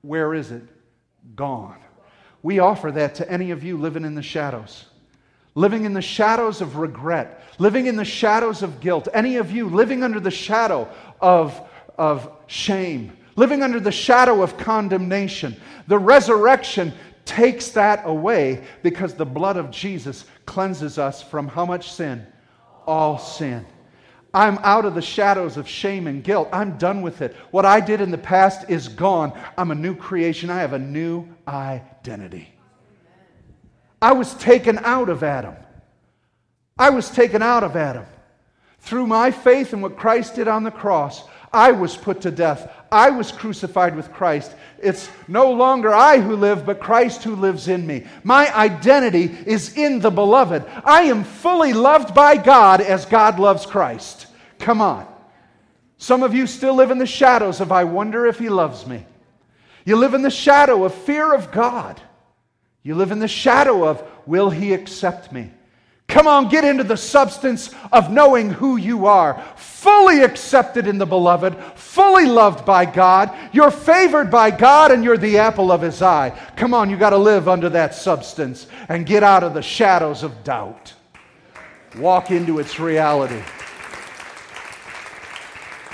Where 0.03 0.35
is 0.35 0.51
it? 0.51 0.63
Gone. 1.35 1.79
We 2.43 2.59
offer 2.59 2.93
that 2.93 3.15
to 3.17 3.31
any 3.31 3.51
of 3.51 3.65
you 3.65 3.79
living 3.79 4.05
in 4.05 4.15
the 4.15 4.23
shadows 4.23 4.85
living 5.59 5.85
in 5.85 5.93
the 5.93 6.01
shadows 6.01 6.61
of 6.61 6.77
regret, 6.77 7.43
living 7.59 7.87
in 7.87 7.97
the 7.97 8.05
shadows 8.05 8.63
of 8.63 8.79
guilt, 8.79 9.09
any 9.13 9.37
of 9.37 9.51
you 9.51 9.69
living 9.69 10.05
under 10.05 10.21
the 10.21 10.31
shadow 10.31 10.89
of, 11.21 11.61
of 11.99 12.31
shame, 12.47 13.17
living 13.35 13.61
under 13.63 13.81
the 13.81 13.91
shadow 13.91 14.41
of 14.43 14.57
condemnation, 14.57 15.57
the 15.89 15.99
resurrection 15.99 16.93
takes 17.25 17.71
that 17.71 18.03
away 18.07 18.65
because 18.85 19.15
the 19.15 19.27
blood 19.27 19.57
of 19.57 19.73
Jesus 19.73 20.25
cleanses 20.47 20.97
us 20.97 21.23
from 21.23 21.49
how 21.49 21.67
much 21.67 21.91
sin? 21.91 22.25
All 22.87 23.19
sin. 23.19 23.67
I'm 24.33 24.59
out 24.59 24.85
of 24.85 24.95
the 24.95 25.03
shadows 25.03 25.57
of 25.57 25.69
shame 25.69 26.07
and 26.07 26.23
guilt. 26.23 26.49
I'm 26.53 26.79
done 26.79 27.03
with 27.03 27.21
it. 27.21 27.35
What 27.51 27.65
I 27.65 27.81
did 27.81 28.01
in 28.01 28.13
the 28.13 28.19
past 28.19 28.71
is 28.71 28.87
gone. 28.87 29.37
I'm 29.57 29.73
a 29.73 29.75
new 29.75 29.97
creation. 29.97 30.51
I 30.51 30.61
have 30.61 30.73
a 30.75 30.79
new 30.79 31.27
identity. 31.49 32.55
I 34.01 34.13
was 34.13 34.35
taken 34.35 34.79
out 34.79 35.09
of 35.09 35.23
Adam. 35.23 35.57
I 36.79 36.91
was 36.91 37.11
taken 37.11 37.43
out 37.43 37.65
of 37.65 37.77
Adam. 37.77 38.07
Through 38.81 39.07
my 39.07 39.31
faith 39.31 39.73
in 39.73 39.81
what 39.81 39.97
Christ 39.97 40.37
did 40.37 40.47
on 40.47 40.63
the 40.63 40.71
cross, 40.71 41.25
I 41.53 41.73
was 41.73 41.97
put 41.97 42.21
to 42.23 42.31
death. 42.31 42.71
I 42.93 43.11
was 43.11 43.33
crucified 43.33 43.97
with 43.97 44.13
Christ. 44.13 44.55
It's 44.81 45.09
no 45.27 45.51
longer 45.51 45.93
I 45.93 46.21
who 46.21 46.37
live, 46.37 46.65
but 46.65 46.81
Christ 46.81 47.25
who 47.25 47.35
lives 47.35 47.69
in 47.69 47.87
me. 47.87 48.07
My 48.23 48.55
identity 48.55 49.37
is 49.47 49.77
in 49.77 50.01
the 50.01 50.11
beloved. 50.11 50.65
I 50.85 51.03
am 51.03 51.25
fully 51.25 51.73
loved 51.73 52.15
by 52.15 52.37
God 52.37 52.81
as 52.81 53.07
God 53.07 53.41
loves 53.41 53.67
Christ. 53.67 54.27
Come 54.59 54.81
on. 54.81 55.07
Some 55.97 56.23
of 56.23 56.35
you 56.35 56.47
still 56.47 56.75
live 56.75 56.91
in 56.91 56.99
the 56.99 57.07
shadows 57.07 57.61
of, 57.61 57.73
I 57.73 57.85
wonder 57.85 58.27
if 58.27 58.39
he 58.39 58.49
loves 58.49 58.87
me. 58.87 59.05
You 59.85 59.97
live 59.97 60.15
in 60.15 60.23
the 60.23 60.31
shadow 60.31 60.85
of 60.85 60.95
fear 60.95 61.33
of 61.35 61.51
God. 61.51 62.01
You 62.83 62.95
live 62.95 63.13
in 63.13 63.19
the 63.19 63.29
shadow 63.29 63.87
of, 63.87 64.03
will 64.27 64.51
he 64.51 64.73
accept 64.73 65.33
me? 65.33 65.51
Come 66.09 66.27
on, 66.27 66.49
get 66.49 66.65
into 66.65 66.85
the 66.85 66.97
substance 66.97 67.71
of 67.93 68.11
knowing 68.11 68.49
who 68.49 68.79
you 68.79 69.07
are. 69.07 69.45
Fully 69.57 70.23
accepted 70.23 70.87
in 70.87 70.97
the 70.97 71.05
beloved, 71.05 71.55
fully 71.75 72.25
loved 72.25 72.65
by 72.65 72.87
God. 72.87 73.31
You're 73.53 73.71
favored 73.71 74.31
by 74.31 74.51
God 74.51 74.91
and 74.91 75.05
you're 75.05 75.19
the 75.19 75.37
apple 75.37 75.71
of 75.71 75.83
his 75.83 76.01
eye. 76.01 76.31
Come 76.57 76.73
on, 76.73 76.89
you 76.89 76.97
got 76.97 77.11
to 77.11 77.19
live 77.19 77.47
under 77.47 77.69
that 77.71 77.95
substance 77.95 78.67
and 78.89 79.05
get 79.05 79.23
out 79.23 79.45
of 79.45 79.53
the 79.53 79.61
shadows 79.61 80.23
of 80.23 80.45
doubt. 80.45 80.95
Walk 81.97 82.31
into 82.31 82.59
its 82.59 82.81
reality. 82.81 83.43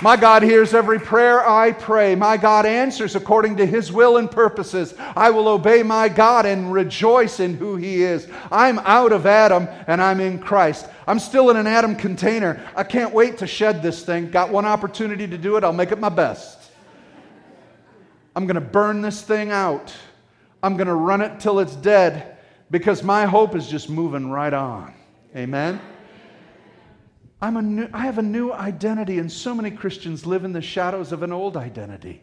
My 0.01 0.17
God 0.17 0.43
hears 0.43 0.73
every 0.73 0.99
prayer 0.99 1.47
I 1.47 1.71
pray. 1.71 2.15
My 2.15 2.35
God 2.35 2.65
answers 2.65 3.15
according 3.15 3.55
to 3.57 3.65
his 3.65 3.93
will 3.93 4.17
and 4.17 4.29
purposes. 4.29 4.93
I 5.15 5.29
will 5.29 5.47
obey 5.47 5.83
my 5.83 6.09
God 6.09 6.45
and 6.45 6.71
rejoice 6.71 7.39
in 7.39 7.55
who 7.55 7.77
he 7.77 8.03
is. 8.03 8.27
I'm 8.51 8.79
out 8.79 9.13
of 9.13 9.25
Adam 9.25 9.69
and 9.87 10.01
I'm 10.01 10.19
in 10.19 10.39
Christ. 10.39 10.87
I'm 11.07 11.19
still 11.19 11.49
in 11.49 11.55
an 11.55 11.65
Adam 11.65 11.95
container. 11.95 12.61
I 12.75 12.83
can't 12.83 13.13
wait 13.13 13.37
to 13.37 13.47
shed 13.47 13.81
this 13.81 14.03
thing. 14.03 14.31
Got 14.31 14.49
one 14.49 14.65
opportunity 14.65 15.27
to 15.27 15.37
do 15.37 15.55
it. 15.55 15.63
I'll 15.63 15.71
make 15.71 15.93
it 15.93 15.99
my 15.99 16.09
best. 16.09 16.71
I'm 18.35 18.45
going 18.45 18.55
to 18.55 18.61
burn 18.61 19.01
this 19.01 19.21
thing 19.21 19.51
out. 19.51 19.95
I'm 20.61 20.75
going 20.75 20.87
to 20.87 20.95
run 20.95 21.21
it 21.21 21.39
till 21.39 21.59
it's 21.59 21.75
dead 21.75 22.37
because 22.69 23.01
my 23.01 23.25
hope 23.25 23.55
is 23.55 23.65
just 23.67 23.89
moving 23.89 24.29
right 24.29 24.53
on. 24.53 24.93
Amen. 25.37 25.79
I'm 27.41 27.57
a 27.57 27.61
new, 27.61 27.89
I 27.93 28.01
have 28.05 28.17
a 28.17 28.23
new 28.23 28.51
identity, 28.51 29.19
and 29.19 29.31
so 29.31 29.53
many 29.53 29.71
Christians 29.71 30.25
live 30.25 30.45
in 30.45 30.53
the 30.53 30.61
shadows 30.61 31.11
of 31.11 31.21
an 31.23 31.31
old 31.31 31.57
identity. 31.57 32.21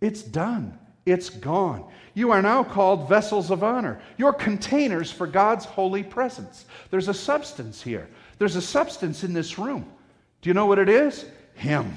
It's 0.00 0.22
done, 0.22 0.78
it's 1.06 1.30
gone. 1.30 1.90
You 2.14 2.30
are 2.32 2.42
now 2.42 2.62
called 2.62 3.08
vessels 3.08 3.50
of 3.50 3.64
honor. 3.64 4.00
You're 4.16 4.32
containers 4.32 5.10
for 5.10 5.26
God's 5.26 5.64
holy 5.64 6.02
presence. 6.02 6.66
There's 6.90 7.08
a 7.08 7.14
substance 7.14 7.82
here, 7.82 8.08
there's 8.38 8.56
a 8.56 8.62
substance 8.62 9.24
in 9.24 9.32
this 9.32 9.58
room. 9.58 9.90
Do 10.40 10.50
you 10.50 10.54
know 10.54 10.66
what 10.66 10.78
it 10.78 10.88
is? 10.88 11.24
Him. 11.54 11.96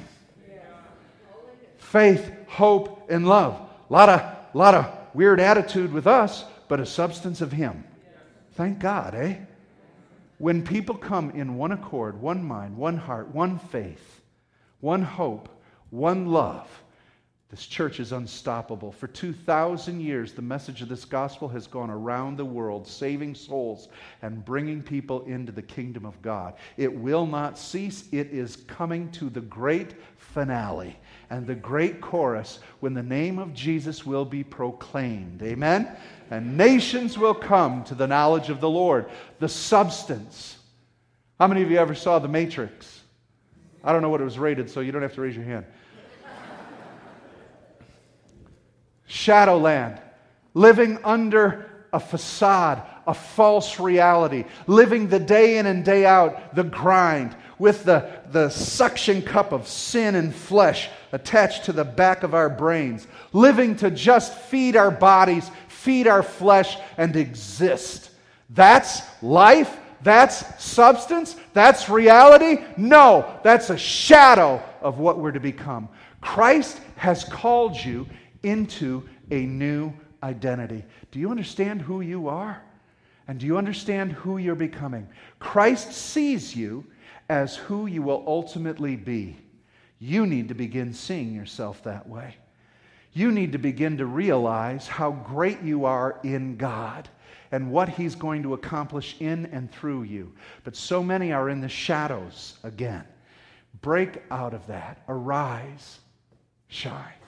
Faith, 1.78 2.32
hope, 2.48 3.08
and 3.10 3.28
love. 3.28 3.54
A 3.90 3.94
lot 3.94 4.10
of, 4.10 4.56
lot 4.56 4.74
of 4.74 4.86
weird 5.14 5.40
attitude 5.40 5.92
with 5.92 6.08
us, 6.08 6.46
but 6.68 6.80
a 6.80 6.86
substance 6.86 7.42
of 7.42 7.52
Him. 7.52 7.84
Thank 8.54 8.80
God, 8.80 9.14
eh? 9.14 9.36
When 10.42 10.64
people 10.64 10.98
come 10.98 11.30
in 11.30 11.56
one 11.56 11.72
accord, 11.72 12.20
one 12.20 12.44
mind, 12.44 12.76
one 12.76 12.98
heart, 12.98 13.28
one 13.28 13.60
faith, 13.60 14.22
one 14.80 15.04
hope, 15.04 15.48
one 15.92 16.26
love, 16.26 16.81
this 17.52 17.66
church 17.66 18.00
is 18.00 18.14
unstoppable. 18.14 18.94
For 18.94 19.08
2,000 19.08 20.00
years, 20.00 20.32
the 20.32 20.42
message 20.42 20.82
of 20.82 20.88
this 20.88 21.04
gospel 21.04 21.50
has 21.50 21.68
gone 21.68 21.90
around 21.90 22.38
the 22.38 22.46
world, 22.46 22.88
saving 22.88 23.36
souls 23.36 23.90
and 24.22 24.44
bringing 24.46 24.82
people 24.82 25.26
into 25.26 25.52
the 25.52 25.62
kingdom 25.62 26.06
of 26.06 26.20
God. 26.22 26.54
It 26.78 26.96
will 26.96 27.26
not 27.26 27.60
cease. 27.60 28.06
It 28.14 28.32
is 28.32 28.56
coming 28.68 29.12
to 29.12 29.30
the 29.30 29.42
great 29.42 29.96
finale 30.16 30.98
and 31.30 31.46
the 31.46 31.56
great 31.56 32.00
chorus 32.00 32.60
when 32.80 32.94
the 32.94 33.04
name 33.04 33.38
of 33.38 33.54
Jesus 33.54 34.06
will 34.06 34.24
be 34.24 34.46
proclaimed. 34.46 35.44
Amen? 35.44 35.90
And 36.30 36.56
nations 36.56 37.18
will 37.18 37.34
come 37.34 37.84
to 37.84 37.96
the 37.96 38.08
knowledge 38.08 38.50
of 38.50 38.62
the 38.62 38.70
Lord. 38.70 39.10
The 39.40 39.50
substance. 39.50 40.58
How 41.38 41.48
many 41.48 41.64
of 41.64 41.70
you 41.70 41.80
ever 41.80 41.96
saw 41.96 42.18
The 42.18 42.30
Matrix? 42.30 43.02
I 43.84 43.92
don't 43.92 44.02
know 44.02 44.10
what 44.10 44.22
it 44.22 44.26
was 44.26 44.40
rated, 44.40 44.70
so 44.70 44.80
you 44.80 44.94
don't 44.94 45.02
have 45.02 45.16
to 45.16 45.22
raise 45.22 45.36
your 45.36 45.44
hand. 45.44 45.66
Shadowland, 49.12 50.00
living 50.54 50.98
under 51.04 51.70
a 51.92 52.00
facade, 52.00 52.82
a 53.06 53.14
false 53.14 53.78
reality, 53.78 54.46
living 54.68 55.10
the 55.10 55.20
day 55.20 55.58
in 55.58 55.66
and 55.66 55.84
day 55.84 56.06
out, 56.06 56.56
the 56.56 56.64
grind, 56.64 57.36
with 57.60 57.84
the, 57.84 58.10
the 58.32 58.50
suction 58.50 59.22
cup 59.22 59.52
of 59.52 59.68
sin 59.68 60.16
and 60.16 60.34
flesh 60.34 60.90
attached 61.12 61.66
to 61.66 61.74
the 61.74 61.84
back 61.84 62.24
of 62.24 62.34
our 62.34 62.50
brains, 62.50 63.06
living 63.34 63.76
to 63.76 63.92
just 63.92 64.34
feed 64.34 64.78
our 64.78 64.92
bodies, 64.92 65.52
feed 65.68 66.08
our 66.08 66.24
flesh, 66.24 66.78
and 66.98 67.18
exist. 67.18 68.12
That's 68.50 69.02
life. 69.22 69.78
That's 70.04 70.64
substance. 70.64 71.36
That's 71.54 71.90
reality. 71.90 72.64
No, 72.78 73.40
that's 73.44 73.70
a 73.70 73.78
shadow 73.78 74.64
of 74.82 75.00
what 75.00 75.20
we're 75.20 75.34
to 75.34 75.40
become. 75.42 75.90
Christ 76.22 76.80
has 76.96 77.24
called 77.26 77.76
you 77.76 78.08
into 78.44 79.08
a 79.30 79.42
new 79.42 79.94
identity. 80.24 80.84
Do 81.12 81.20
you 81.20 81.32
understand 81.32 81.82
who 81.82 82.02
you 82.02 82.28
are? 82.28 82.62
And 83.28 83.40
do 83.40 83.46
you 83.46 83.58
understand 83.58 84.12
who 84.12 84.38
you're 84.38 84.56
becoming? 84.56 85.08
Christ 85.40 85.94
sees 85.94 86.56
you 86.56 86.86
as 87.30 87.56
who 87.56 87.86
you 87.86 88.02
will 88.02 88.24
ultimately 88.28 88.96
be. 88.96 89.38
You 90.00 90.26
need 90.26 90.50
to 90.50 90.56
begin 90.56 90.94
seeing 90.94 91.34
yourself 91.34 91.84
that 91.84 92.10
way. 92.10 92.36
You 93.14 93.32
need 93.32 93.52
to 93.52 93.58
begin 93.58 93.98
to 93.98 94.06
realize 94.06 94.88
how 94.88 95.12
great 95.12 95.62
you 95.62 95.86
are 95.86 96.20
in 96.24 96.58
God 96.58 97.10
and 97.52 97.72
what 97.72 97.90
He's 97.90 98.16
going 98.16 98.44
to 98.44 98.54
accomplish 98.54 99.16
in 99.20 99.46
and 99.48 99.72
through 99.72 100.04
you. 100.04 100.34
But 100.64 100.76
so 100.76 101.04
many 101.04 101.32
are 101.34 101.50
in 101.50 101.62
the 101.62 101.70
shadows 101.70 102.56
again. 102.64 103.04
Break 103.82 104.22
out 104.32 104.54
of 104.54 104.66
that. 104.68 105.04
Arise. 105.08 106.00
Shine. 106.68 107.21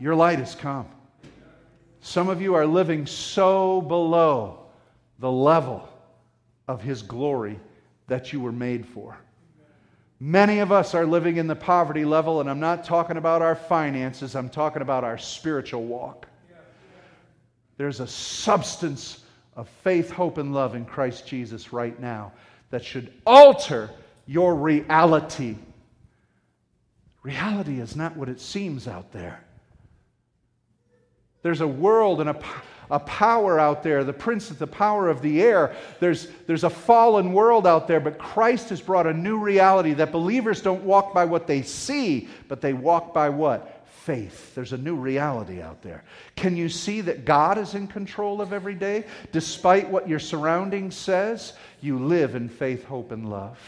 Your 0.00 0.14
light 0.14 0.38
has 0.38 0.54
come. 0.54 0.86
Some 2.00 2.30
of 2.30 2.40
you 2.40 2.54
are 2.54 2.66
living 2.66 3.06
so 3.06 3.82
below 3.82 4.66
the 5.18 5.30
level 5.30 5.88
of 6.66 6.82
His 6.82 7.02
glory 7.02 7.60
that 8.06 8.32
you 8.32 8.40
were 8.40 8.52
made 8.52 8.86
for. 8.86 9.16
Many 10.18 10.58
of 10.58 10.72
us 10.72 10.94
are 10.94 11.06
living 11.06 11.36
in 11.36 11.46
the 11.46 11.56
poverty 11.56 12.04
level, 12.04 12.40
and 12.40 12.50
I'm 12.50 12.60
not 12.60 12.84
talking 12.84 13.16
about 13.16 13.42
our 13.42 13.54
finances, 13.54 14.34
I'm 14.34 14.48
talking 14.48 14.82
about 14.82 15.04
our 15.04 15.18
spiritual 15.18 15.84
walk. 15.84 16.26
There's 17.76 18.00
a 18.00 18.06
substance 18.06 19.20
of 19.56 19.68
faith, 19.82 20.10
hope, 20.10 20.38
and 20.38 20.52
love 20.52 20.74
in 20.74 20.84
Christ 20.84 21.26
Jesus 21.26 21.72
right 21.72 21.98
now 21.98 22.32
that 22.70 22.84
should 22.84 23.12
alter 23.26 23.90
your 24.26 24.54
reality. 24.54 25.56
Reality 27.22 27.80
is 27.80 27.96
not 27.96 28.16
what 28.16 28.28
it 28.28 28.40
seems 28.40 28.86
out 28.86 29.12
there. 29.12 29.42
There's 31.42 31.60
a 31.60 31.68
world 31.68 32.20
and 32.20 32.30
a, 32.30 32.42
a 32.90 32.98
power 33.00 33.58
out 33.58 33.82
there, 33.82 34.04
the 34.04 34.12
prince 34.12 34.50
of 34.50 34.58
the 34.58 34.66
power 34.66 35.08
of 35.08 35.22
the 35.22 35.42
air. 35.42 35.74
There's, 36.00 36.28
there's 36.46 36.64
a 36.64 36.70
fallen 36.70 37.32
world 37.32 37.66
out 37.66 37.86
there, 37.86 38.00
but 38.00 38.18
Christ 38.18 38.68
has 38.70 38.80
brought 38.80 39.06
a 39.06 39.14
new 39.14 39.38
reality 39.38 39.94
that 39.94 40.12
believers 40.12 40.60
don't 40.60 40.82
walk 40.82 41.14
by 41.14 41.24
what 41.24 41.46
they 41.46 41.62
see, 41.62 42.28
but 42.48 42.60
they 42.60 42.72
walk 42.72 43.14
by 43.14 43.28
what? 43.28 43.86
Faith. 43.86 44.54
There's 44.54 44.72
a 44.72 44.78
new 44.78 44.96
reality 44.96 45.62
out 45.62 45.82
there. 45.82 46.04
Can 46.34 46.56
you 46.56 46.68
see 46.68 47.00
that 47.02 47.24
God 47.24 47.58
is 47.58 47.74
in 47.74 47.86
control 47.86 48.40
of 48.40 48.52
every 48.52 48.74
day? 48.74 49.04
Despite 49.30 49.88
what 49.88 50.08
your 50.08 50.18
surroundings 50.18 50.96
says, 50.96 51.52
you 51.80 51.98
live 51.98 52.34
in 52.34 52.48
faith, 52.48 52.84
hope, 52.84 53.12
and 53.12 53.30
love. 53.30 53.58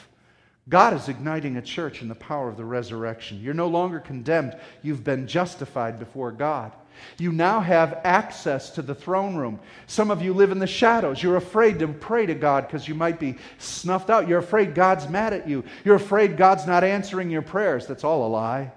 God 0.68 0.94
is 0.94 1.08
igniting 1.08 1.56
a 1.56 1.62
church 1.62 2.02
in 2.02 2.08
the 2.08 2.14
power 2.14 2.48
of 2.48 2.56
the 2.56 2.64
resurrection. 2.64 3.40
You're 3.40 3.54
no 3.54 3.66
longer 3.66 3.98
condemned. 3.98 4.56
You've 4.82 5.04
been 5.04 5.26
justified 5.26 5.98
before 5.98 6.32
God. 6.32 6.72
You 7.18 7.32
now 7.32 7.60
have 7.60 8.00
access 8.04 8.70
to 8.70 8.82
the 8.82 8.94
throne 8.94 9.36
room. 9.36 9.60
Some 9.86 10.10
of 10.10 10.22
you 10.22 10.32
live 10.32 10.50
in 10.50 10.58
the 10.58 10.66
shadows. 10.66 11.22
You're 11.22 11.36
afraid 11.36 11.78
to 11.80 11.88
pray 11.88 12.26
to 12.26 12.34
God 12.34 12.66
because 12.66 12.88
you 12.88 12.94
might 12.94 13.18
be 13.18 13.36
snuffed 13.58 14.10
out. 14.10 14.28
You're 14.28 14.38
afraid 14.38 14.74
God's 14.74 15.08
mad 15.08 15.32
at 15.32 15.48
you. 15.48 15.64
You're 15.84 15.96
afraid 15.96 16.36
God's 16.36 16.66
not 16.66 16.84
answering 16.84 17.30
your 17.30 17.42
prayers. 17.42 17.86
That's 17.86 18.04
all 18.04 18.26
a 18.26 18.28
lie. 18.28 18.72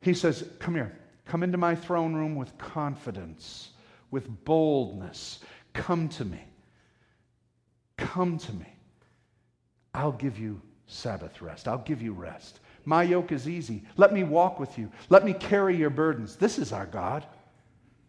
He 0.00 0.14
says, 0.14 0.48
Come 0.58 0.74
here. 0.74 0.96
Come 1.26 1.42
into 1.42 1.58
my 1.58 1.74
throne 1.74 2.14
room 2.14 2.36
with 2.36 2.56
confidence, 2.56 3.70
with 4.10 4.26
boldness. 4.44 5.40
Come 5.74 6.08
to 6.10 6.24
me. 6.24 6.42
Come 7.98 8.38
to 8.38 8.52
me. 8.54 8.66
I'll 9.92 10.12
give 10.12 10.38
you 10.38 10.62
Sabbath 10.86 11.42
rest. 11.42 11.68
I'll 11.68 11.78
give 11.78 12.00
you 12.00 12.12
rest. 12.12 12.60
My 12.88 13.02
yoke 13.02 13.32
is 13.32 13.46
easy. 13.46 13.82
Let 13.98 14.14
me 14.14 14.24
walk 14.24 14.58
with 14.58 14.78
you. 14.78 14.90
Let 15.10 15.22
me 15.22 15.34
carry 15.34 15.76
your 15.76 15.90
burdens. 15.90 16.36
This 16.36 16.58
is 16.58 16.72
our 16.72 16.86
God. 16.86 17.26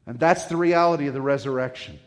And 0.08 0.18
that's 0.18 0.46
the 0.46 0.56
reality 0.56 1.08
of 1.08 1.14
the 1.14 1.22
resurrection. 1.22 2.00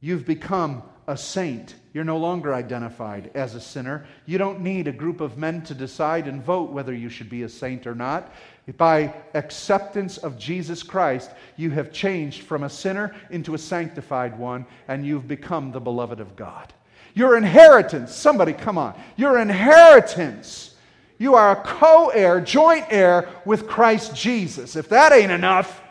You've 0.00 0.26
become 0.26 0.82
a 1.06 1.16
saint. 1.16 1.76
You're 1.94 2.02
no 2.02 2.16
longer 2.16 2.52
identified 2.52 3.30
as 3.36 3.54
a 3.54 3.60
sinner. 3.60 4.08
You 4.26 4.38
don't 4.38 4.60
need 4.60 4.88
a 4.88 4.92
group 4.92 5.20
of 5.20 5.38
men 5.38 5.62
to 5.66 5.74
decide 5.74 6.26
and 6.26 6.42
vote 6.42 6.72
whether 6.72 6.92
you 6.92 7.08
should 7.08 7.30
be 7.30 7.44
a 7.44 7.48
saint 7.48 7.86
or 7.86 7.94
not. 7.94 8.32
By 8.76 9.14
acceptance 9.34 10.18
of 10.18 10.36
Jesus 10.36 10.82
Christ, 10.82 11.30
you 11.56 11.70
have 11.70 11.92
changed 11.92 12.42
from 12.42 12.64
a 12.64 12.70
sinner 12.70 13.14
into 13.30 13.54
a 13.54 13.58
sanctified 13.58 14.36
one, 14.36 14.66
and 14.88 15.06
you've 15.06 15.28
become 15.28 15.70
the 15.70 15.80
beloved 15.80 16.18
of 16.18 16.34
God. 16.34 16.72
Your 17.14 17.36
inheritance, 17.36 18.12
somebody 18.16 18.52
come 18.52 18.78
on, 18.78 19.00
your 19.16 19.38
inheritance 19.38 20.74
you 21.18 21.34
are 21.34 21.52
a 21.52 21.56
co 21.56 22.08
heir, 22.08 22.40
joint 22.40 22.86
heir 22.90 23.28
with 23.44 23.66
Christ 23.66 24.14
Jesus. 24.14 24.76
If 24.76 24.88
that 24.90 25.12
ain't 25.12 25.32
enough, 25.32 25.82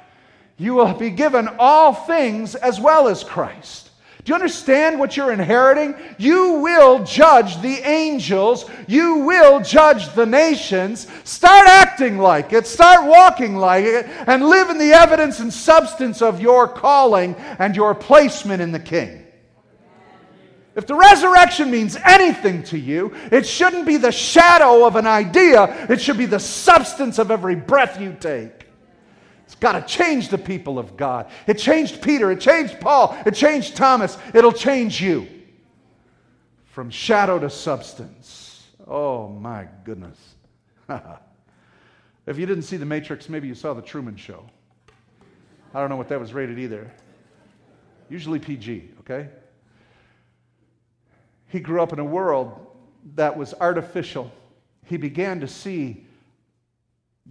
you 0.57 0.73
will 0.73 0.93
be 0.93 1.09
given 1.09 1.49
all 1.59 1.93
things 1.93 2.55
as 2.55 2.79
well 2.79 3.07
as 3.07 3.23
Christ. 3.23 3.87
Do 4.23 4.31
you 4.31 4.35
understand 4.35 4.99
what 4.99 5.15
you're 5.15 5.31
inheriting? 5.31 5.95
You 6.17 6.59
will 6.59 7.03
judge 7.05 7.61
the 7.61 7.77
angels. 7.87 8.65
You 8.85 9.19
will 9.19 9.61
judge 9.61 10.13
the 10.15 10.25
nations. 10.25 11.07
Start 11.23 11.67
acting 11.67 12.17
like 12.17 12.51
it. 12.51 12.67
Start 12.67 13.07
walking 13.07 13.55
like 13.55 13.85
it. 13.85 14.05
And 14.27 14.45
live 14.45 14.69
in 14.69 14.79
the 14.79 14.91
evidence 14.91 15.39
and 15.39 15.53
substance 15.53 16.21
of 16.21 16.41
your 16.41 16.67
calling 16.67 17.35
and 17.57 17.73
your 17.73 17.95
placement 17.95 18.61
in 18.61 18.73
the 18.73 18.79
King. 18.79 19.26
If 20.77 20.85
the 20.85 20.93
resurrection 20.93 21.71
means 21.71 21.97
anything 22.05 22.61
to 22.65 22.77
you, 22.77 23.11
it 23.31 23.47
shouldn't 23.47 23.87
be 23.87 23.97
the 23.97 24.11
shadow 24.11 24.85
of 24.85 24.95
an 24.95 25.07
idea, 25.07 25.87
it 25.89 25.99
should 25.99 26.19
be 26.19 26.27
the 26.27 26.39
substance 26.39 27.17
of 27.17 27.31
every 27.31 27.55
breath 27.55 27.99
you 27.99 28.15
take. 28.19 28.67
It's 29.45 29.55
got 29.55 29.71
to 29.71 29.81
change 29.81 30.29
the 30.29 30.37
people 30.37 30.77
of 30.77 30.95
God. 30.95 31.31
It 31.47 31.57
changed 31.57 32.03
Peter, 32.03 32.31
it 32.31 32.39
changed 32.39 32.79
Paul, 32.79 33.17
it 33.25 33.33
changed 33.33 33.75
Thomas, 33.75 34.19
it'll 34.35 34.51
change 34.51 35.01
you. 35.01 35.27
From 36.65 36.91
shadow 36.91 37.39
to 37.39 37.49
substance. 37.49 38.67
Oh 38.85 39.29
my 39.29 39.67
goodness. 39.83 40.35
if 42.27 42.37
you 42.37 42.45
didn't 42.45 42.63
see 42.63 42.77
The 42.77 42.85
Matrix, 42.85 43.29
maybe 43.29 43.47
you 43.47 43.55
saw 43.55 43.73
The 43.73 43.81
Truman 43.81 44.15
Show. 44.15 44.47
I 45.73 45.79
don't 45.79 45.89
know 45.89 45.95
what 45.95 46.09
that 46.09 46.19
was 46.19 46.35
rated 46.35 46.59
either. 46.59 46.91
Usually 48.09 48.37
PG, 48.37 48.91
okay? 48.99 49.29
He 51.47 51.59
grew 51.59 51.81
up 51.81 51.93
in 51.93 51.99
a 51.99 52.05
world 52.05 52.67
that 53.15 53.37
was 53.37 53.53
artificial. 53.59 54.31
He 54.85 54.97
began 54.97 55.39
to 55.39 55.47
see 55.47 56.05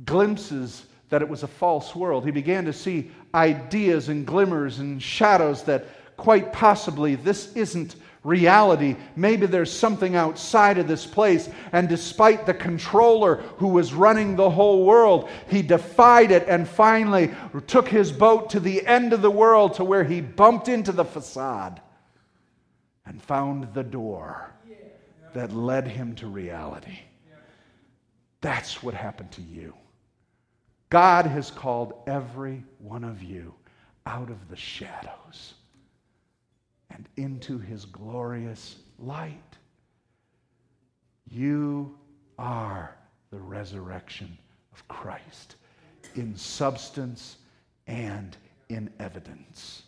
glimpses 0.04 0.86
that 1.08 1.22
it 1.22 1.28
was 1.28 1.42
a 1.42 1.48
false 1.48 1.94
world. 1.94 2.24
He 2.24 2.30
began 2.30 2.64
to 2.64 2.72
see 2.72 3.10
ideas 3.34 4.08
and 4.08 4.26
glimmers 4.26 4.78
and 4.78 5.02
shadows 5.02 5.62
that 5.64 5.86
quite 6.16 6.52
possibly 6.52 7.14
this 7.14 7.54
isn't 7.54 7.96
reality. 8.24 8.96
Maybe 9.14 9.46
there's 9.46 9.72
something 9.72 10.16
outside 10.16 10.78
of 10.78 10.88
this 10.88 11.06
place. 11.06 11.48
And 11.72 11.88
despite 11.88 12.44
the 12.44 12.54
controller 12.54 13.36
who 13.58 13.68
was 13.68 13.94
running 13.94 14.34
the 14.34 14.50
whole 14.50 14.84
world, 14.84 15.28
he 15.48 15.62
defied 15.62 16.32
it 16.32 16.46
and 16.48 16.66
finally 16.66 17.32
took 17.66 17.88
his 17.88 18.10
boat 18.10 18.50
to 18.50 18.60
the 18.60 18.84
end 18.86 19.12
of 19.12 19.22
the 19.22 19.30
world 19.30 19.74
to 19.74 19.84
where 19.84 20.04
he 20.04 20.20
bumped 20.20 20.68
into 20.68 20.90
the 20.90 21.04
facade 21.04 21.80
and 23.07 23.22
found 23.22 23.72
the 23.72 23.84
door 23.84 24.52
that 25.34 25.52
led 25.52 25.86
him 25.86 26.14
to 26.16 26.26
reality. 26.26 26.98
That's 28.40 28.82
what 28.82 28.94
happened 28.94 29.32
to 29.32 29.42
you. 29.42 29.74
God 30.90 31.26
has 31.26 31.50
called 31.50 31.94
every 32.07 32.64
one 32.78 33.04
of 33.04 33.22
you 33.22 33.54
out 34.07 34.30
of 34.30 34.48
the 34.48 34.57
shadows 34.57 35.54
and 36.90 37.09
into 37.16 37.59
his 37.59 37.84
glorious 37.84 38.76
light. 38.98 39.57
You 41.28 41.98
are 42.38 42.96
the 43.30 43.38
resurrection 43.38 44.38
of 44.72 44.86
Christ 44.88 45.57
in 46.14 46.36
substance 46.36 47.38
and 47.86 48.36
in 48.68 48.90
evidence. 49.00 49.82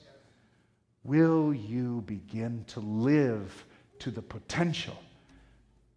Will 1.09 1.55
you 1.55 2.03
begin 2.03 2.67
to 2.67 2.81
live 2.81 3.65
to 4.01 4.11
the 4.11 4.21
potential 4.21 4.99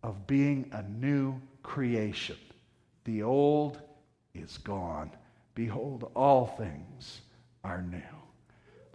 of 0.03 0.25
being 0.25 0.69
a 0.71 0.83
new 0.83 1.35
creation? 1.63 2.37
The 3.03 3.23
old 3.23 3.81
is 4.33 4.57
gone. 4.59 5.11
Behold, 5.53 6.09
all 6.15 6.45
things 6.45 7.19
are 7.61 7.81
new. 7.81 7.99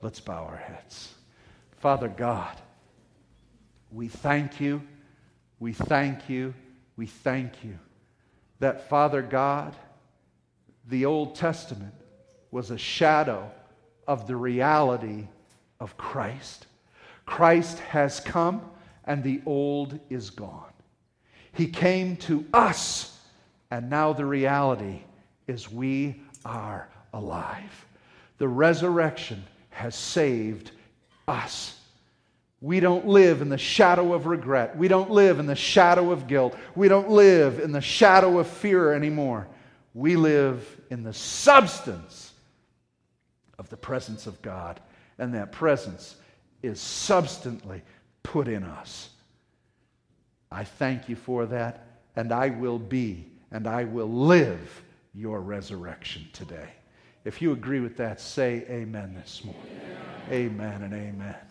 Let's 0.00 0.18
bow 0.18 0.44
our 0.44 0.56
heads. 0.56 1.12
Father 1.80 2.08
God, 2.08 2.56
we 3.92 4.08
thank 4.08 4.58
you, 4.58 4.80
we 5.60 5.74
thank 5.74 6.30
you, 6.30 6.54
we 6.96 7.04
thank 7.04 7.62
you 7.62 7.78
that, 8.60 8.88
Father 8.88 9.20
God, 9.20 9.76
the 10.88 11.04
Old 11.04 11.34
Testament 11.34 11.92
was 12.50 12.70
a 12.70 12.78
shadow 12.78 13.50
of 14.08 14.26
the 14.26 14.36
reality 14.36 15.28
of 15.80 15.96
Christ. 15.96 16.66
Christ 17.24 17.78
has 17.80 18.20
come 18.20 18.62
and 19.04 19.22
the 19.22 19.40
old 19.46 19.98
is 20.10 20.30
gone. 20.30 20.72
He 21.52 21.68
came 21.68 22.16
to 22.18 22.44
us, 22.52 23.18
and 23.70 23.88
now 23.88 24.12
the 24.12 24.26
reality 24.26 25.00
is 25.46 25.70
we 25.70 26.20
are 26.44 26.88
alive. 27.12 27.86
The 28.38 28.48
resurrection 28.48 29.42
has 29.70 29.94
saved 29.94 30.72
us. 31.26 31.78
We 32.60 32.80
don't 32.80 33.06
live 33.06 33.42
in 33.42 33.48
the 33.48 33.58
shadow 33.58 34.12
of 34.12 34.26
regret. 34.26 34.76
We 34.76 34.88
don't 34.88 35.10
live 35.10 35.38
in 35.38 35.46
the 35.46 35.54
shadow 35.54 36.10
of 36.10 36.26
guilt. 36.26 36.56
We 36.74 36.88
don't 36.88 37.10
live 37.10 37.60
in 37.60 37.72
the 37.72 37.80
shadow 37.80 38.38
of 38.38 38.46
fear 38.46 38.92
anymore. 38.92 39.46
We 39.94 40.16
live 40.16 40.80
in 40.90 41.02
the 41.02 41.12
substance 41.12 42.32
of 43.58 43.68
the 43.68 43.76
presence 43.76 44.26
of 44.26 44.40
God. 44.42 44.80
And 45.18 45.34
that 45.34 45.52
presence 45.52 46.16
is 46.62 46.80
substantially 46.80 47.82
put 48.22 48.48
in 48.48 48.62
us. 48.64 49.10
I 50.50 50.64
thank 50.64 51.08
you 51.08 51.16
for 51.16 51.46
that, 51.46 51.86
and 52.16 52.32
I 52.32 52.50
will 52.50 52.78
be 52.78 53.26
and 53.50 53.66
I 53.66 53.84
will 53.84 54.10
live 54.10 54.82
your 55.14 55.40
resurrection 55.40 56.28
today. 56.32 56.70
If 57.24 57.40
you 57.40 57.52
agree 57.52 57.80
with 57.80 57.96
that, 57.96 58.20
say 58.20 58.64
amen 58.68 59.14
this 59.14 59.42
morning. 59.44 59.80
Amen, 60.30 60.52
amen 60.60 60.82
and 60.82 60.94
amen. 60.94 61.45